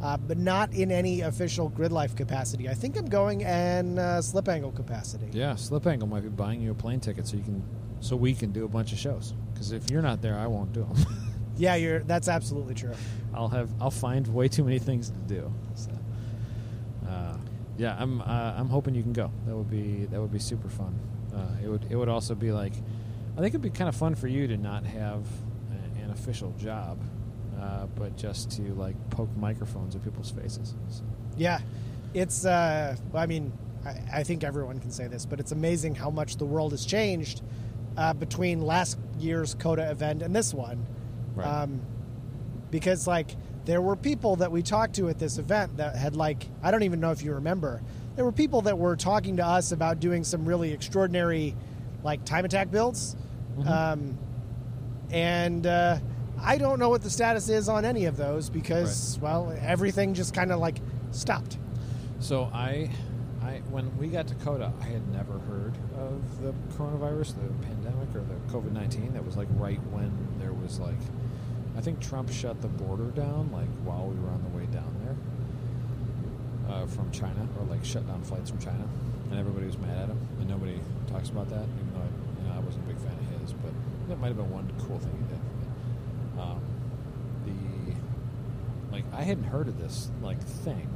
[0.00, 2.68] uh, but not in any official grid life capacity.
[2.68, 5.26] I think I'm going in uh, slip angle capacity.
[5.32, 7.64] Yeah, Slip Angle might be buying you a plane ticket so you can,
[7.98, 9.34] so we can do a bunch of shows.
[9.52, 11.04] Because if you're not there, I won't do them.
[11.56, 11.98] Yeah, you're.
[11.98, 12.94] That's absolutely true.
[13.34, 15.52] I'll have, I'll find way too many things to do.
[15.74, 15.90] So,
[17.06, 17.36] uh,
[17.76, 19.30] yeah, I'm, uh, I'm hoping you can go.
[19.46, 20.98] That would be, that would be super fun.
[21.34, 22.72] Uh, it would, it would also be like,
[23.36, 25.26] I think it'd be kind of fun for you to not have
[26.10, 26.98] an official job,
[27.60, 30.74] uh, but just to like poke microphones at people's faces.
[30.88, 31.02] So,
[31.36, 31.60] Yeah,
[32.14, 32.44] it's.
[32.44, 33.52] Uh, I mean,
[33.84, 36.84] I, I think everyone can say this, but it's amazing how much the world has
[36.84, 37.42] changed
[37.96, 40.84] uh, between last year's Coda event and this one.
[41.34, 41.46] Right.
[41.46, 41.80] Um,
[42.70, 46.46] because like there were people that we talked to at this event that had like
[46.62, 47.82] I don't even know if you remember.
[48.16, 51.54] There were people that were talking to us about doing some really extraordinary,
[52.02, 53.16] like time attack builds,
[53.58, 53.66] Mhm.
[53.68, 54.18] um,
[55.12, 55.98] and uh,
[56.42, 60.34] I don't know what the status is on any of those because well everything just
[60.34, 60.78] kind of like
[61.10, 61.58] stopped.
[62.20, 62.90] So I,
[63.42, 68.14] I when we got to Coda, I had never heard of the coronavirus, the pandemic,
[68.14, 69.12] or the COVID nineteen.
[69.14, 70.98] That was like right when there was like,
[71.76, 74.94] I think Trump shut the border down like while we were on the way down
[75.04, 78.86] there uh, from China, or like shut down flights from China,
[79.30, 82.48] and everybody was mad at him, and nobody talks about that, even though I, you
[82.48, 83.29] know, I wasn't a big fan of but
[84.10, 86.42] that might have been one cool thing he did.
[86.42, 86.60] Um,
[87.46, 90.88] the like I hadn't heard of this like thing.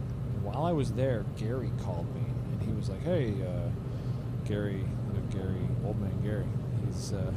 [0.42, 2.22] While I was there, Gary called me
[2.52, 3.70] and he was like, "Hey, uh,
[4.46, 4.78] Gary,
[5.14, 6.44] you Gary, old man Gary.
[6.86, 7.32] He's uh,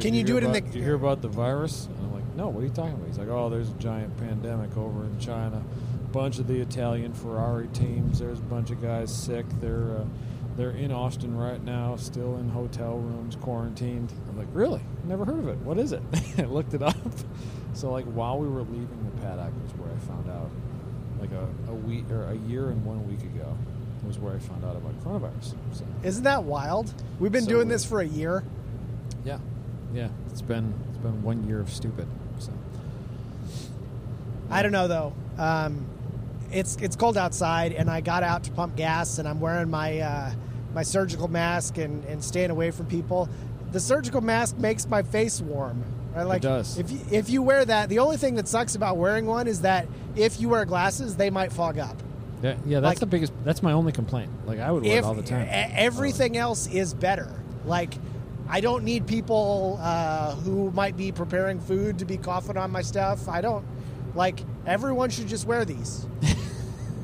[0.00, 2.12] Can you do hear it in the- Do you hear about the virus?" And I'm
[2.12, 5.04] like, "No, what are you talking about?" He's like, "Oh, there's a giant pandemic over
[5.04, 5.62] in China.
[5.62, 8.18] A Bunch of the Italian Ferrari teams.
[8.18, 9.46] There's a bunch of guys sick.
[9.60, 10.04] They're uh,
[10.56, 14.80] they're in Austin right now, still in hotel rooms, quarantined." I'm like, "Really?
[15.04, 15.58] Never heard of it.
[15.58, 16.02] What is it?"
[16.38, 16.96] I looked it up.
[17.74, 20.50] So like while we were leaving the paddock was where I found out,
[21.20, 23.56] like a, a week or a year and one week ago,
[24.06, 25.54] was where I found out about coronavirus.
[25.72, 26.92] So Isn't that wild?
[27.18, 28.44] We've been So doing this for a year.
[29.24, 29.38] yeah,
[29.92, 32.06] yeah, it's been it's been one year of stupid.
[32.38, 32.52] So
[34.50, 35.12] I don't know though.
[35.38, 35.86] Um,
[36.54, 39.98] it's it's cold outside, and I got out to pump gas, and I'm wearing my
[40.00, 40.32] uh,
[40.74, 43.28] my surgical mask and, and staying away from people.
[43.72, 45.82] The surgical mask makes my face warm.
[46.14, 46.22] Right?
[46.22, 46.78] Like does.
[46.78, 49.62] If you, if you wear that, the only thing that sucks about wearing one is
[49.62, 51.96] that if you wear glasses, they might fog up.
[52.40, 53.32] yeah, yeah, that's Like- the biggest.
[53.44, 54.30] That's my only complaint.
[54.46, 55.48] Like I would wear it all the time.
[55.50, 57.28] everything else is better.
[57.64, 57.94] Like
[58.48, 62.82] I don't need people uh, who might be preparing food to be coughing on my
[62.82, 63.28] stuff.
[63.28, 63.64] I don't
[64.14, 66.06] like everyone should just wear these.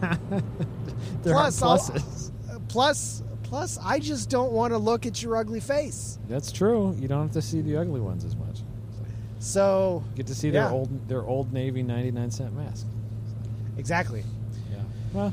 [1.22, 5.60] there are plus, I'll- plus, plus, I just don't want to look at your ugly
[5.60, 6.18] face.
[6.28, 6.94] That's true.
[6.98, 8.60] You don't have to see the ugly ones as much.
[9.38, 10.70] So You get to see their Yeah.
[10.72, 12.86] old their old Navy ninety nine cent mask.
[13.78, 14.22] exactly.
[14.70, 14.82] Yeah.
[15.14, 15.32] Well,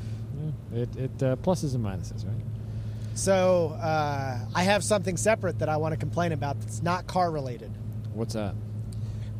[0.73, 2.33] yeah, it it uh, pluses and minuses, right?
[3.15, 7.31] So uh, I have something separate that I want to complain about that's not car
[7.31, 7.71] related.
[8.13, 8.55] What's that?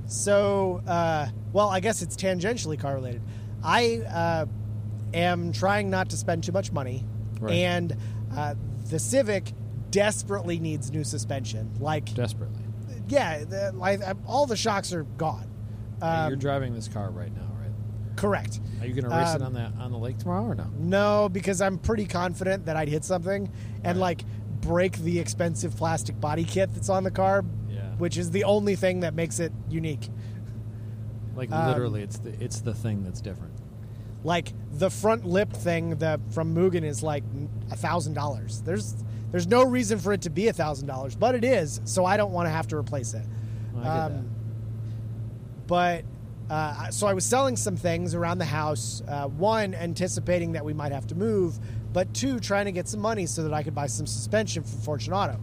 [0.07, 3.21] So, uh, well, I guess it's tangentially car related.
[3.63, 4.45] I uh,
[5.13, 7.03] am trying not to spend too much money,
[7.39, 7.53] Right.
[7.53, 7.95] and
[8.35, 8.55] uh,
[8.89, 9.51] the Civic
[9.91, 11.71] desperately needs new suspension.
[11.79, 12.63] Like, Desperately.
[13.07, 15.49] yeah, the, like all the shocks are gone.
[16.01, 17.71] Um, You're driving this car right now, right?
[18.15, 18.59] correct.
[18.81, 20.67] Are you going to race it Um, on the on the lake tomorrow or no?
[20.77, 23.49] No, because I'm pretty confident that I'd hit something
[23.83, 24.17] and Right.
[24.19, 24.25] like
[24.61, 27.81] break the expensive plastic body kit that's on the car, Yeah.
[27.97, 30.09] which is the only thing that makes it unique.
[31.35, 33.53] Like um, literally, it's the it's the thing that's different.
[34.23, 37.23] Like the front lip thing the from Mugen is like
[37.71, 38.61] a thousand dollars.
[38.61, 38.95] There's
[39.31, 41.81] there's no reason for it to be a thousand dollars, but it is.
[41.85, 43.25] So I don't want to have to replace it.
[43.77, 44.29] I get Um,
[45.67, 46.05] But
[46.49, 49.01] uh, so I was selling some things around the house.
[49.07, 51.59] Uh, one, anticipating that we might have to move,
[51.91, 54.79] but two, trying to get some money so that I could buy some suspension from
[54.79, 55.39] Fortunato.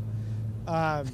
[0.67, 1.07] Um,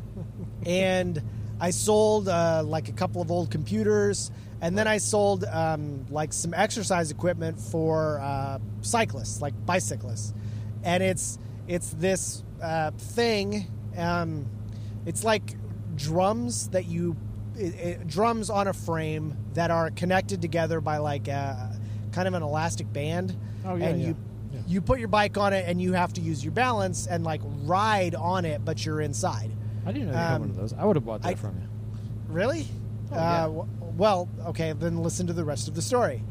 [0.66, 1.22] and
[1.60, 6.32] I sold uh, like a couple of old computers, and then I sold um, like
[6.32, 10.32] some exercise equipment for uh, cyclists, like bicyclists.
[10.84, 13.66] And it's it's this uh, thing.
[13.96, 14.46] Um,
[15.04, 15.56] it's like
[15.96, 17.16] drums that you
[17.56, 21.76] it, it, drums on a frame that are connected together by like a,
[22.12, 23.36] kind of an elastic band.
[23.66, 24.08] Oh, yeah, and yeah.
[24.08, 24.16] you
[24.52, 24.60] Yeah.
[24.68, 27.40] you put your bike on it and you have to use your balance and like
[27.64, 29.50] ride on it, but you're inside.
[29.84, 30.72] I didn't know you had um, one of those.
[30.72, 31.68] I would have bought that I- from you.
[32.28, 32.68] Really?
[33.10, 33.64] Oh, uh,
[34.02, 36.24] well, okay, then listen to the rest of the story.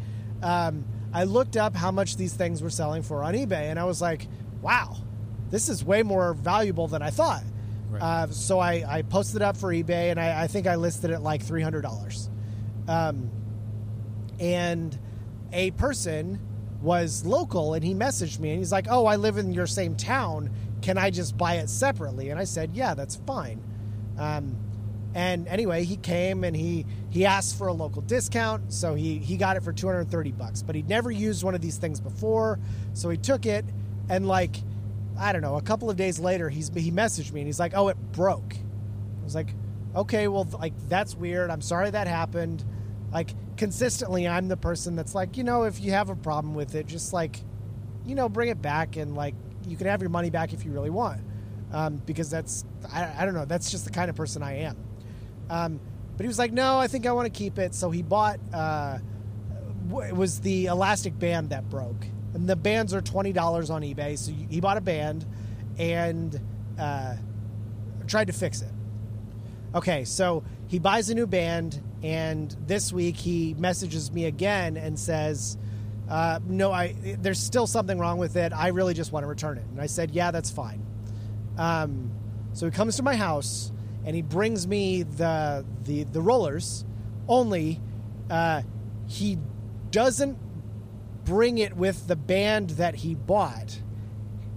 [0.43, 3.85] Um, I looked up how much these things were selling for on eBay, and I
[3.85, 4.27] was like,
[4.61, 4.97] wow,
[5.51, 7.43] this is way more valuable than I thought.
[7.89, 8.01] Right.
[8.01, 11.19] Uh, so I, I posted up for eBay, and I, I think I listed it
[11.19, 12.29] like $300.
[12.89, 13.31] Um,
[14.37, 14.99] and
[15.53, 16.41] a person
[16.81, 19.95] was local, and he messaged me, and he's like, oh, I live in your same
[19.95, 20.49] town.
[20.81, 22.31] Can I just buy it separately?
[22.31, 23.63] And I said, yeah, that's fine.
[24.17, 24.57] Um,
[25.13, 29.37] and anyway, he came and he he asked for a local discount, so he he
[29.37, 30.61] got it for 230 bucks.
[30.61, 32.59] But he'd never used one of these things before,
[32.93, 33.65] so he took it
[34.09, 34.57] and like
[35.19, 37.73] I don't know, a couple of days later, he's he messaged me and he's like,
[37.75, 39.53] "Oh, it broke." I was like,
[39.95, 41.49] "Okay, well, like that's weird.
[41.49, 42.63] I'm sorry that happened."
[43.11, 46.75] Like consistently, I'm the person that's like, you know, if you have a problem with
[46.75, 47.41] it, just like,
[48.05, 49.35] you know, bring it back and like
[49.67, 51.21] you can have your money back if you really want,
[51.73, 54.77] um, because that's I, I don't know, that's just the kind of person I am.
[55.51, 55.81] Um,
[56.15, 57.75] but he was like, no, I think I want to keep it.
[57.75, 58.39] So he bought.
[58.53, 58.99] Uh,
[60.07, 64.17] it was the elastic band that broke, and the bands are twenty dollars on eBay.
[64.17, 65.25] So he bought a band,
[65.77, 66.39] and
[66.79, 67.15] uh,
[68.07, 68.71] tried to fix it.
[69.75, 74.97] Okay, so he buys a new band, and this week he messages me again and
[74.97, 75.57] says,
[76.09, 78.53] uh, "No, I there's still something wrong with it.
[78.53, 80.85] I really just want to return it." And I said, "Yeah, that's fine."
[81.57, 82.11] Um,
[82.53, 83.73] so he comes to my house
[84.05, 86.85] and he brings me the the the rollers.
[87.27, 87.79] Only
[88.29, 88.61] uh,
[89.07, 89.37] he
[89.91, 90.37] doesn't
[91.25, 93.81] bring it with the band that he bought.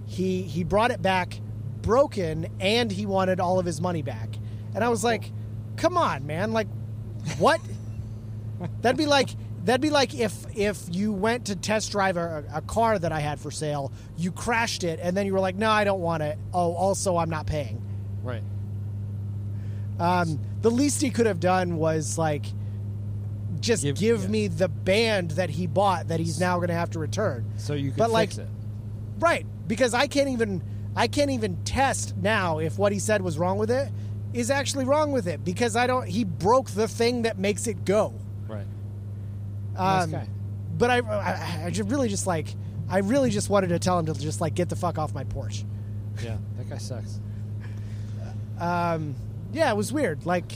[0.05, 1.39] He he brought it back
[1.81, 4.29] broken, and he wanted all of his money back.
[4.73, 5.31] And I was like,
[5.77, 6.51] "Come on, man!
[6.51, 6.67] Like,
[7.37, 7.61] what?
[8.81, 9.29] that'd be like."
[9.63, 13.19] That'd be like if if you went to test drive a, a car that I
[13.19, 16.21] had for sale, you crashed it, and then you were like, "No, I don't want
[16.21, 17.81] it." Oh, also, I'm not paying.
[18.21, 18.43] Right.
[19.99, 22.45] Um, the least he could have done was like
[23.61, 24.27] just Give- give, yeah.
[24.27, 27.45] me the band that he bought that he's now going to have to return.
[27.57, 28.49] So you could But, like- fix it.
[29.19, 30.61] Right, because I can't even
[30.97, 33.89] I can't even test now if what he said was wrong with it
[34.33, 37.85] is actually wrong with it because I don't he broke the thing that makes it
[37.85, 38.13] go.
[38.47, 38.65] Right.
[39.73, 40.27] Nice Um, guy.
[40.77, 42.53] But I, I I just really just like
[42.89, 45.23] I really just wanted to tell him to just like get the fuck off my
[45.23, 45.63] porch.
[46.21, 47.19] Yeah, that guy sucks.
[48.59, 49.15] Um,
[49.55, 50.25] yeah, it was weird.
[50.25, 50.51] Like,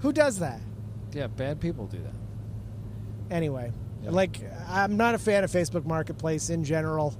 [0.00, 0.60] who does that?
[1.12, 3.34] Yeah, bad people do that.
[3.34, 3.72] anyway
[4.02, 4.10] Yeah.
[4.10, 7.14] like i'm not a fan of facebook marketplace in general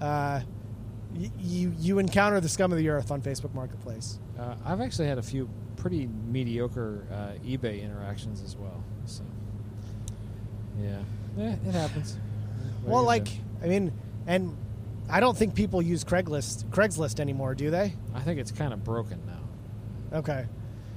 [0.00, 0.40] uh,
[1.14, 5.08] y- you you encounter the scum of the earth on facebook marketplace Uh, I've actually
[5.08, 8.82] had a few pretty mediocre uh, eBay interactions as well.
[9.06, 9.24] So,
[10.80, 10.98] yeah,
[11.36, 12.16] yeah, it happens.
[12.82, 13.28] What well like
[13.62, 13.92] i mean
[14.26, 14.56] and
[15.10, 18.84] i don't think people use craigslist craigslist anymore do they I think it's kind of
[18.84, 20.18] broken now.
[20.20, 20.46] okay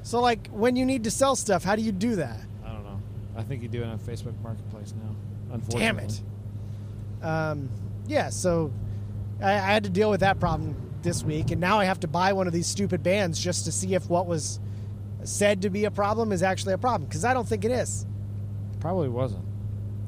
[0.03, 2.83] so like when you need to sell stuff how do you do that I don't
[2.83, 2.99] know.
[3.37, 5.15] I think you do it on Facebook Marketplace now.
[5.53, 5.79] Unfortunately.
[5.79, 6.21] damn it
[7.23, 7.69] um,
[8.07, 8.71] yeah so
[9.41, 12.07] I, I had to deal with that problem this week and now i have to
[12.07, 14.59] buy one of these stupid bands just to see if what was
[15.23, 18.05] said to be a problem is actually a problem because i don't think it is
[18.79, 19.45] Probably wasn't.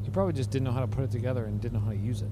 [0.03, 1.95] You probably just didn't know how to put it together and didn't know how to
[1.97, 2.27] use it.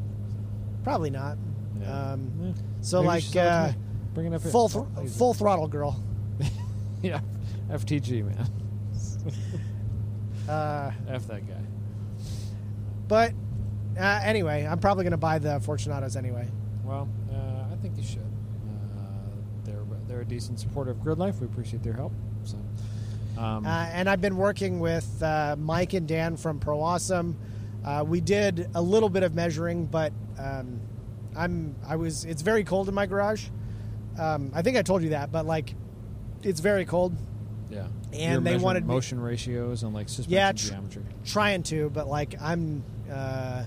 [0.83, 1.37] Probably not.
[1.79, 1.85] Yeah.
[1.87, 2.11] Yeah.
[2.13, 3.73] Um, Eh, so maybe like uh, me.
[4.15, 6.01] bring it up full thr- full throttle girl.
[7.03, 7.19] yeah,
[7.71, 8.47] FTG man.
[10.49, 11.61] Uh, F that guy.
[13.07, 13.31] but
[13.97, 16.47] uh, anyway, I'm probably going to buy the Fortunatos anyway.
[16.83, 18.19] Well, uh, I think you should.
[18.19, 21.39] Uh, they're they're a decent supporter of Grid Life.
[21.39, 22.11] We appreciate their help.
[22.43, 22.57] So,
[23.37, 27.37] um, Uh, and I've been working with uh, Mike and Dan from Pro Awesome.
[27.85, 30.81] Uh, we did a little bit of measuring, but um,
[31.35, 33.47] I'm I was it's very cold in my garage.
[34.19, 35.75] Um, I think I told you that, but like
[36.41, 37.15] it's very cold.
[37.71, 41.03] Yeah, and You're they wanted me- motion ratios and like suspension Yeah, tr- geometry.
[41.25, 42.83] Trying to, but like I'm.
[43.11, 43.63] Uh,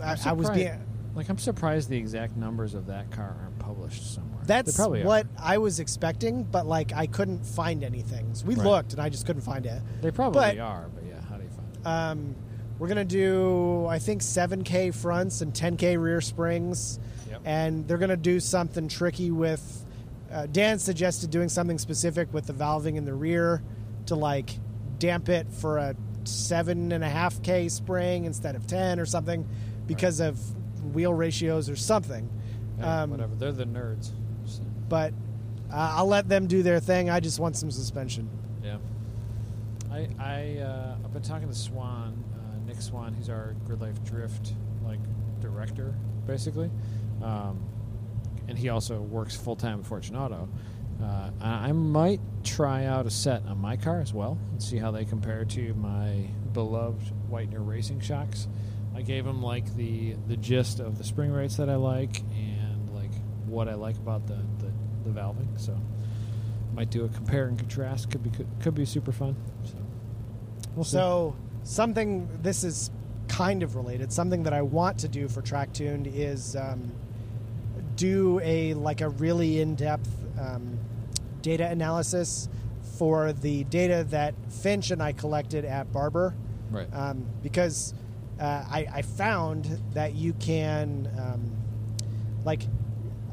[0.00, 0.86] I, I'm I was being.
[1.14, 4.40] Like I'm surprised the exact numbers of that car aren't published somewhere.
[4.46, 5.44] That's they probably what Are.
[5.54, 8.32] I was expecting, but like I couldn't find anything.
[8.34, 8.64] So we Right.
[8.66, 9.82] looked, and I just couldn't find it.
[10.02, 11.86] They probably but- are, but yeah, how do you find it?
[11.86, 12.34] Um,
[12.78, 16.98] we're gonna do, I think, 7K fronts and 10K rear springs,
[17.28, 17.40] Yep.
[17.44, 19.84] and they're gonna do something tricky with.
[20.32, 23.62] Uh, Dan suggested doing something specific with the valving in the rear
[24.06, 24.50] to like
[24.98, 29.48] damp it for a seven and a half K spring instead of 10 or something
[29.86, 30.38] because of
[30.94, 32.28] wheel ratios or something.
[32.78, 33.34] Yeah, um, whatever.
[33.34, 34.10] They're the nerds.
[34.46, 35.12] So, But
[35.72, 37.10] uh, I'll let them do their thing.
[37.10, 38.28] I just want some suspension.
[38.62, 38.76] yeah.
[39.90, 43.12] I I uh, I've been talking to Swan, uh, Nick Swan.
[43.14, 44.52] who's our Grid Life Drift
[44.84, 45.00] like
[45.40, 45.94] director,
[46.26, 46.70] basically,
[47.22, 47.58] um,
[48.50, 50.48] and he also works full time at Fortunato.
[51.02, 54.90] Uh, I might try out a set on my car as well and see how
[54.90, 58.48] they compare to my beloved Whitener Racing shocks.
[58.94, 62.90] I gave him like the the gist of the spring rates that I like and
[62.90, 63.12] like
[63.46, 64.72] what I like about the the,
[65.04, 65.58] the valving.
[65.58, 65.78] So
[66.74, 68.10] might do a compare and contrast.
[68.10, 69.36] Could be could, could be super fun.
[69.64, 69.76] So
[70.74, 70.84] we'll.
[70.84, 72.90] So something this is
[73.28, 74.12] kind of related.
[74.12, 76.92] Something that I want to do for Track Tuned is um,
[78.00, 80.08] do a like a really in depth
[80.40, 80.78] um,
[81.42, 82.48] data analysis
[82.96, 86.34] for the data that Finch and I collected at Barber,
[86.70, 86.88] right.
[86.94, 87.92] um, because
[88.40, 91.50] uh, I, I found that you can um,
[92.42, 92.62] like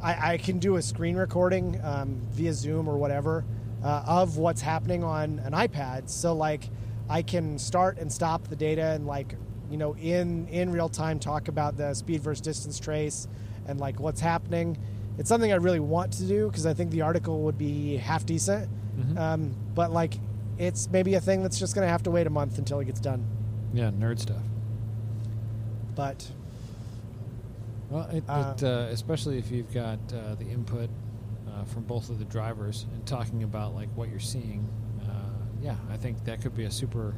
[0.02, 3.46] I, I can do a screen recording um, via Zoom or whatever
[3.82, 6.10] uh, of what's happening on an iPad.
[6.10, 6.70] So like
[7.10, 9.36] I can start and stop the data and like
[9.72, 13.30] you know in in real time talk about the speed versus distance trace
[13.68, 14.78] and like what's happening.
[15.18, 18.26] It's something I really want to do because I think the article would be half
[18.26, 18.70] decent.
[19.00, 19.18] Mhm.
[19.18, 20.20] Um, but like
[20.58, 22.86] it's maybe a thing that's just going to have to wait a month until it
[22.86, 23.26] gets done.
[23.74, 24.42] yeah, nerd stuff.
[25.96, 26.28] But
[27.90, 30.90] Well, it, Uh, it, uh, especially if you've got uh, the input
[31.48, 34.68] uh, from both of the drivers and talking about like what you're seeing.
[35.02, 35.12] Uh,
[35.62, 37.14] yeah, I think that could be a super.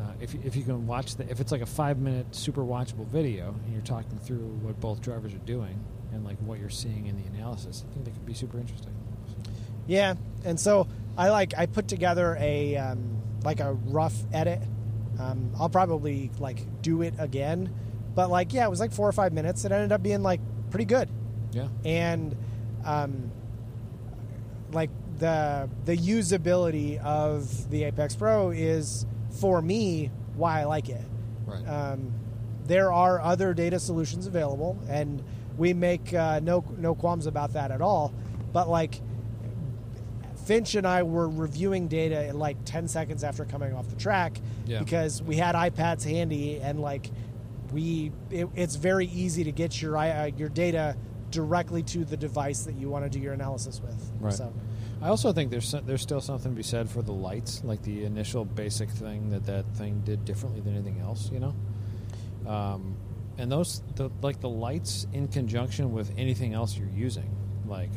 [0.00, 2.62] Uh, if you- if you can watch the if it's like a five minute super
[2.62, 5.78] watchable video and you're talking through what both drivers are doing
[6.12, 8.92] and like what you're seeing in the analysis, I think that could be super interesting.
[9.86, 10.14] Yeah,
[10.44, 14.60] and so I like I put together a um, like a rough edit.
[15.20, 17.72] Um, I'll probably like do it again,
[18.16, 19.64] but like yeah, it was like four or five minutes.
[19.64, 20.40] It ended up being like
[20.70, 21.08] pretty good,
[21.52, 22.34] Yeah, and
[22.84, 23.30] um,
[24.72, 29.06] like the the usability of the Apex Pro is
[29.40, 31.02] for me why I like it.
[31.46, 31.66] right.
[31.68, 32.12] Um,
[32.66, 35.22] there are other data solutions available, and
[35.58, 38.12] we make uh, no no qualms about that at all.
[38.52, 39.00] But like
[40.46, 44.40] Finch and I were reviewing data in like ten seconds after coming off the track
[44.66, 44.78] Yeah.
[44.78, 47.10] because we had iPads handy, and like
[47.72, 50.96] we it, it's very easy to get your uh, your data
[51.30, 54.12] directly to the device that you want to do your analysis with.
[54.20, 54.32] Right.
[54.32, 54.52] So
[55.04, 58.04] I also think there's there's still something to be said for the lights, like the
[58.04, 61.54] initial basic thing that that thing did differently than anything else, you know.
[62.50, 62.96] Um,
[63.36, 67.30] and those the, like the lights in conjunction with anything else you're using,
[67.66, 67.90] like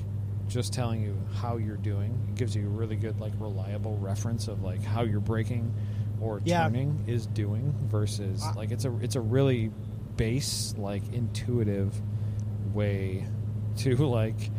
[0.49, 4.49] just telling you how you're doing, it gives you a really good like reliable reference
[4.49, 5.73] of like how you're braking
[6.19, 6.63] or Yeah.
[6.63, 9.71] turning is doing versus like it's a it's a really
[10.17, 11.93] base like intuitive
[12.73, 13.25] way
[13.77, 14.51] to like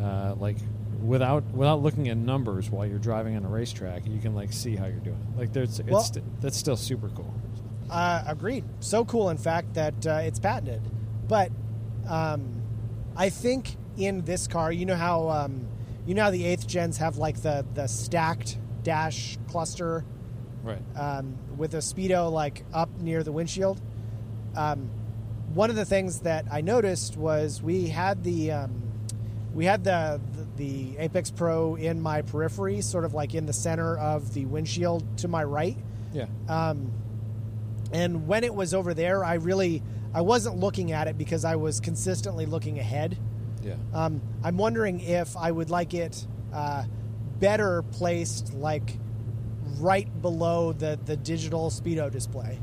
[0.00, 0.56] uh, like
[1.02, 4.76] without without looking at numbers while you're driving on a racetrack you can like see
[4.76, 7.32] how you're doing like there's it's Well- st- that's still super cool
[7.90, 8.64] Uh, agreed.
[8.80, 10.80] So cool, in fact, that uh, it's patented.
[11.28, 11.50] But
[12.08, 12.62] um,
[13.14, 15.66] I think in this car, you know how um,
[16.06, 20.04] you know how the eighth gens have like the the stacked dash cluster
[20.64, 23.78] right um, with a speedo like up near the windshield.
[24.56, 24.88] Um,
[25.52, 28.82] one of the things that I noticed was we had the um,
[29.52, 30.18] we had the,
[30.56, 35.18] the Apex Pro in my periphery, sort of like in the center of the windshield
[35.18, 35.76] to my right.
[36.12, 36.92] yeah Um,
[37.92, 39.82] and when it was over there, I really
[40.14, 43.18] I wasn't looking at it because I was consistently looking ahead.
[43.62, 43.74] Yeah.
[43.94, 46.84] Um, I'm wondering if I would like it uh,
[47.38, 48.98] better placed, like
[49.78, 52.58] right below the the digital speedo display.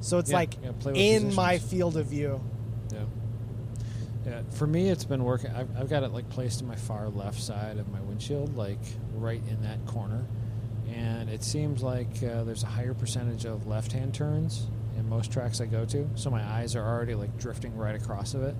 [0.00, 2.40] So it's Yeah, like yeah, in my field of view.
[4.24, 4.30] Yeah.
[4.30, 4.42] Yeah.
[4.50, 5.50] For me, it's been working.
[5.50, 8.78] I've, I've got it like placed in my far left side of my windshield, like
[9.14, 10.24] right in that corner.
[10.94, 14.66] And it seems like uh, there's a higher percentage of left-hand turns
[14.98, 18.34] in most tracks I go to, so my eyes are already like drifting right across
[18.34, 18.56] of it.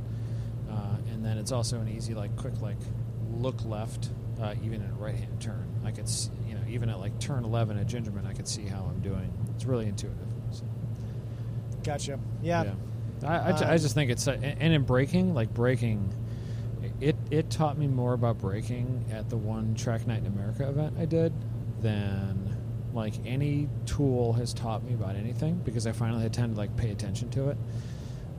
[0.70, 2.76] Uh, and then it's also an easy, like, quick, like,
[3.32, 5.66] look left, uh, even in a right-hand turn.
[5.84, 8.66] I could, s you know, even at like turn 11 at Gingerman, I could see
[8.66, 9.32] how I'm doing.
[9.56, 10.18] It's really intuitive.
[10.52, 10.64] So.
[11.82, 12.20] Gotcha.
[12.42, 12.74] Yeah.
[13.24, 16.14] I, I, ju- I Um, just think it's uh, and in braking, like breaking
[17.00, 20.94] it it taught me more about braking at the one Track Night in America event
[20.98, 21.32] I did
[21.80, 22.56] than
[22.92, 26.74] like any tool has taught me about anything because I finally had time to like
[26.76, 27.58] pay attention to it,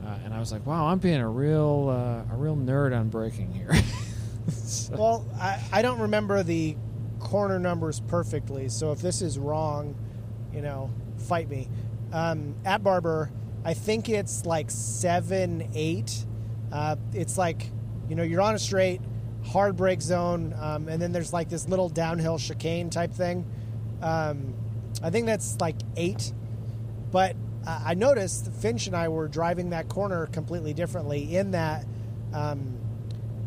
[0.04, 3.08] uh, and I was like, wow, I'm being a real uh, a real nerd on
[3.08, 3.72] braking here.
[4.50, 6.76] So- Well, I, I don't remember the
[7.20, 9.94] corner numbers perfectly, so if this is wrong,
[10.52, 11.68] you know, fight me.
[12.12, 13.30] Um, at Barber,
[13.64, 16.24] I think it's like seven, eight.
[16.72, 17.70] Uh, it's like,
[18.08, 19.00] you know, you're on a straight,
[19.44, 23.44] hard brake zone, um, and then there's like this little downhill chicane type thing.
[24.00, 24.54] Um,
[25.02, 26.32] I think that's like eight.
[27.10, 27.36] But
[27.66, 31.84] uh, I noticed Finch and I were driving that corner completely differently in that.
[32.32, 32.78] Um,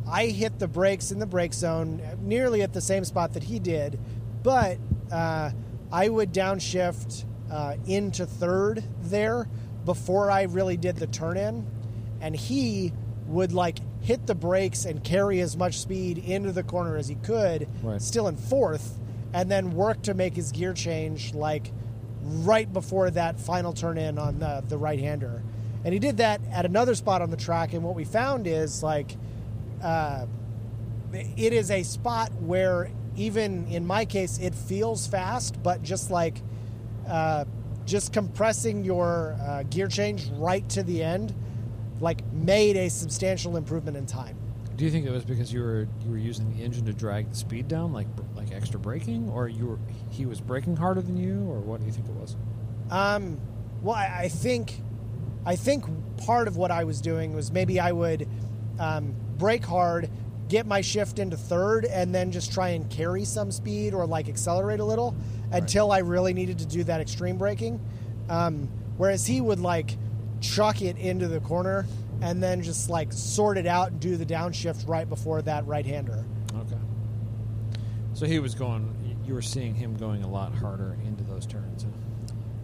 [0.07, 3.59] I hit the brakes in the brake zone nearly at the same spot that he
[3.59, 3.99] did,
[4.43, 4.77] but
[5.11, 5.49] uh,
[5.91, 9.47] I would downshift uh, into third there
[9.85, 11.65] before I really did the turn in,
[12.21, 12.91] and he
[13.27, 17.15] would like hit the brakes and carry as much speed into the corner as he
[17.15, 18.01] could, Right.
[18.01, 18.99] still in fourth,
[19.33, 21.71] and then work to make his gear change like
[22.21, 25.41] right before that final turn in on the, the right hander.
[25.83, 28.81] And he did that at another spot on the track, and what we found is
[28.81, 29.15] like
[29.83, 30.25] uh,
[31.13, 36.41] it is a spot where even in my case it feels fast but just like
[37.07, 37.45] uh,
[37.85, 41.33] just compressing your uh, gear change right to the end
[42.01, 44.37] like made a substantial improvement in time.
[44.75, 47.29] Do you think it was because you were you were using the engine to drag
[47.29, 49.79] the speed down, like like extra braking, or you were
[50.09, 52.35] he was braking harder than you, or what do you think it was?
[52.91, 53.39] Um,
[53.81, 54.79] well, I, I think,
[55.45, 55.85] I think
[56.17, 58.27] part of what I was doing was maybe I would
[58.77, 60.09] um, brake hard,
[60.49, 64.27] get my shift into third, and then just try and carry some speed or like
[64.27, 65.15] accelerate a little
[65.51, 67.79] until I really needed to do that extreme braking.
[68.29, 69.97] Um, whereas he would like
[70.41, 71.85] chuck it into the corner
[72.21, 75.85] and then just like sort it out and do the downshift right before that right
[75.85, 76.25] hander.
[76.55, 76.77] Okay.
[78.13, 78.91] So he was going.
[79.25, 81.83] You were seeing him going a lot harder into those turns.
[81.83, 81.89] Huh?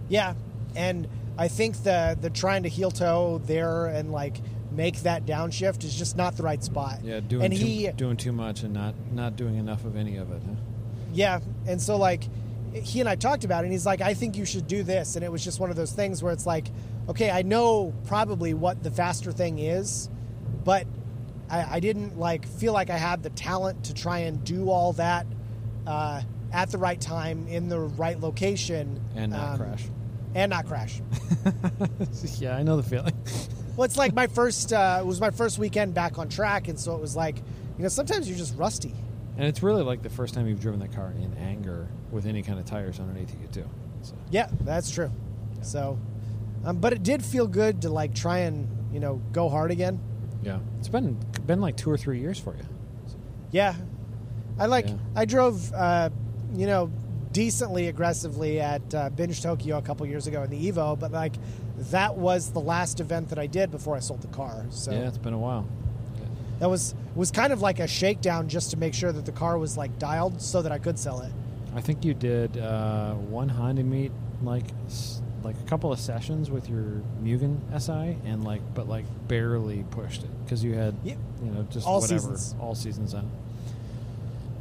[0.09, 0.33] Yeah,
[0.75, 1.07] and
[1.37, 4.37] I think the the trying to heel toe there and like
[4.71, 6.99] make that downshift is just not the right spot.
[7.03, 10.17] Yeah, doing and too, he doing too much and not not doing enough of any
[10.17, 10.41] of it.
[10.45, 10.53] Huh?
[11.13, 12.25] yeah, and so like
[12.73, 15.15] he and I talked about it and he's like I think you should do this
[15.15, 16.67] and it was just one of those things where it's like
[17.09, 20.09] okay, I know probably what the faster thing is,
[20.63, 20.85] but
[21.49, 24.93] I, I didn't like feel like I had the talent to try and do all
[24.93, 25.25] that
[25.87, 26.21] uh,
[26.53, 29.83] at the right time in the right location And not um, crash.
[30.35, 31.01] and not crash.
[32.39, 33.13] yeah, I know the feeling.
[33.75, 34.71] Well, it's like my first.
[34.73, 37.83] Uh, it was my first weekend back on track, and so it was like, you
[37.83, 38.93] know, sometimes you're just rusty.
[39.37, 42.41] and it's really like the first time you've driven the car in anger with any
[42.41, 43.69] kind of tires underneath you too.
[44.01, 44.15] So.
[44.29, 45.11] Yeah, that's true.
[45.61, 45.97] So,
[46.65, 49.99] um, but it did feel good to like try and you know go hard again.
[50.43, 52.63] Yeah, it's been been like two or three years for you.
[53.51, 53.75] Yeah,
[54.59, 54.87] I like.
[54.87, 54.95] Yeah.
[55.15, 56.09] I drove, uh,
[56.55, 56.91] you know,
[57.31, 61.33] decently aggressively at uh, Binge Tokyo a couple years ago in the Evo, but like
[61.91, 64.65] that was the last event that I did before I sold the car.
[64.69, 65.67] So Yeah, it's been a while.
[66.59, 69.57] that was was kind of like a shakedown just to make sure that the car
[69.57, 71.31] was like dialed so that I could sell it.
[71.75, 74.11] I think you did uh, one Honda meet
[74.43, 74.65] like
[75.43, 80.23] like a couple of sessions with your Mugen SI and like but like barely pushed
[80.23, 81.15] it because you had Yeah.
[81.43, 82.55] you know just All whatever seasons.
[82.59, 83.23] all seasons on.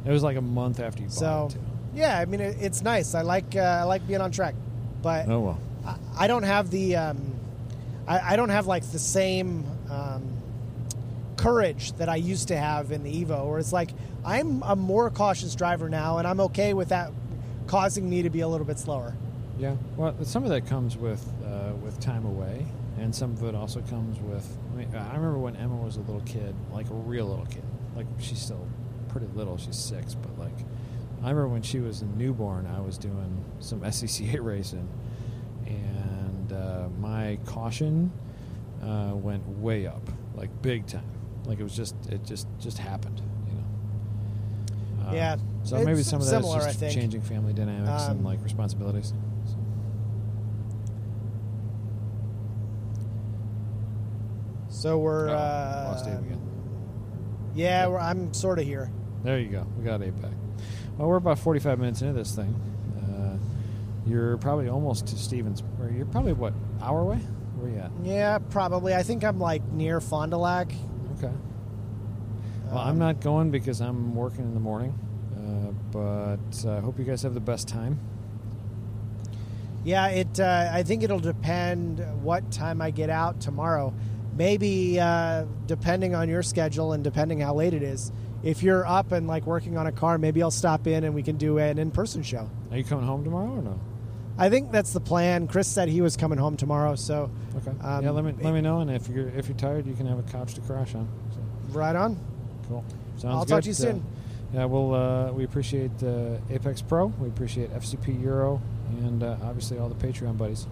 [0.05, 0.09] it.
[0.09, 1.59] It was like a month after you bought So it too.
[1.95, 3.13] yeah, I mean it, it's nice.
[3.13, 4.55] I like uh, I like being on track,
[5.03, 5.59] but Oh well.
[5.85, 7.33] I, I don't have the um,
[8.07, 10.23] I, I don't have like the same um,
[11.37, 13.89] courage that I used to have in the Evo, where it's like
[14.23, 17.11] I'm a more cautious driver now, and I'm okay with that
[17.67, 19.15] causing me to be a little bit slower.
[19.57, 22.65] Yeah, well, some of that comes with uh, with time away,
[22.99, 24.57] and some of it also comes with.
[24.73, 27.63] I, mean, I remember when Emma was a little kid, like a real little kid.
[27.95, 28.67] Like she's still
[29.09, 30.57] pretty little; she's six, but like
[31.23, 34.87] I remember when she was a newborn, I was doing some SCCA racing,
[35.65, 38.11] and uh, my caution
[38.83, 41.09] uh, went way up, like big time.
[41.45, 43.21] Like it was just it just just happened.
[45.07, 48.03] Um, Yeah, So it's maybe some of that is similar, I just changing family dynamics
[48.03, 49.13] Um, and like responsibilities.
[49.45, 49.55] So,
[54.69, 55.29] So we're.
[55.29, 56.39] Oh, uh, lost Dave again.
[57.53, 58.89] Yeah, we're, I'm sort of here.
[59.23, 59.67] there you go.
[59.77, 60.31] We got APEC.
[60.97, 62.55] Well, we're about 45 minutes into this thing.
[62.97, 63.37] Uh,
[64.09, 65.61] you're probably almost to Stevens.
[65.79, 67.17] Or you're probably what hour away?
[67.57, 67.91] Where you at?
[68.03, 68.95] Yeah, probably.
[68.95, 70.71] I think I'm like near Fond du Lac.
[71.17, 71.31] Okay.
[72.71, 74.97] Well, I'm not going because I'm working in the morning.
[75.35, 77.99] Uh, but I hope you guys have the best time.
[79.83, 80.39] Yeah, it.
[80.39, 83.93] Uh, I think it'll depend what time I get out tomorrow.
[84.37, 88.11] Maybe uh, depending on your schedule and depending how late it is.
[88.43, 91.23] If you're up and like working on a car, maybe I'll stop in and we
[91.23, 92.49] can do an in-person show.
[92.71, 93.79] Are you coming home tomorrow or no?
[94.37, 95.47] I think that's the plan.
[95.47, 97.71] Chris said he was coming home tomorrow, so Okay.
[97.81, 100.05] Um, yeah, let me let me know, and if you're if you're tired, you can
[100.05, 101.07] have a couch to crash on.
[101.31, 102.17] So, right on.
[102.71, 102.85] Cool.
[103.17, 103.49] Sounds I'll good.
[103.49, 104.03] talk to you soon.
[104.53, 107.07] yeah, well, uh, we appreciate uh, Apex Pro.
[107.07, 108.61] We appreciate FCP Euro,
[109.03, 110.67] and uh, obviously all the Patreon buddies.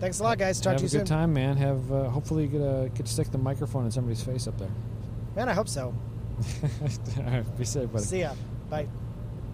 [0.00, 0.60] Thanks a lot, guys.
[0.60, 1.00] Talk have to you soon.
[1.00, 1.56] Have a good time, man.
[1.56, 4.58] Have uh, hopefully you get a get to stick the microphone in somebody's face up
[4.58, 4.70] there.
[5.34, 5.94] Man, I hope so.
[7.18, 8.04] all right, be safe, buddy.
[8.04, 8.34] See ya.
[8.68, 8.86] Bye.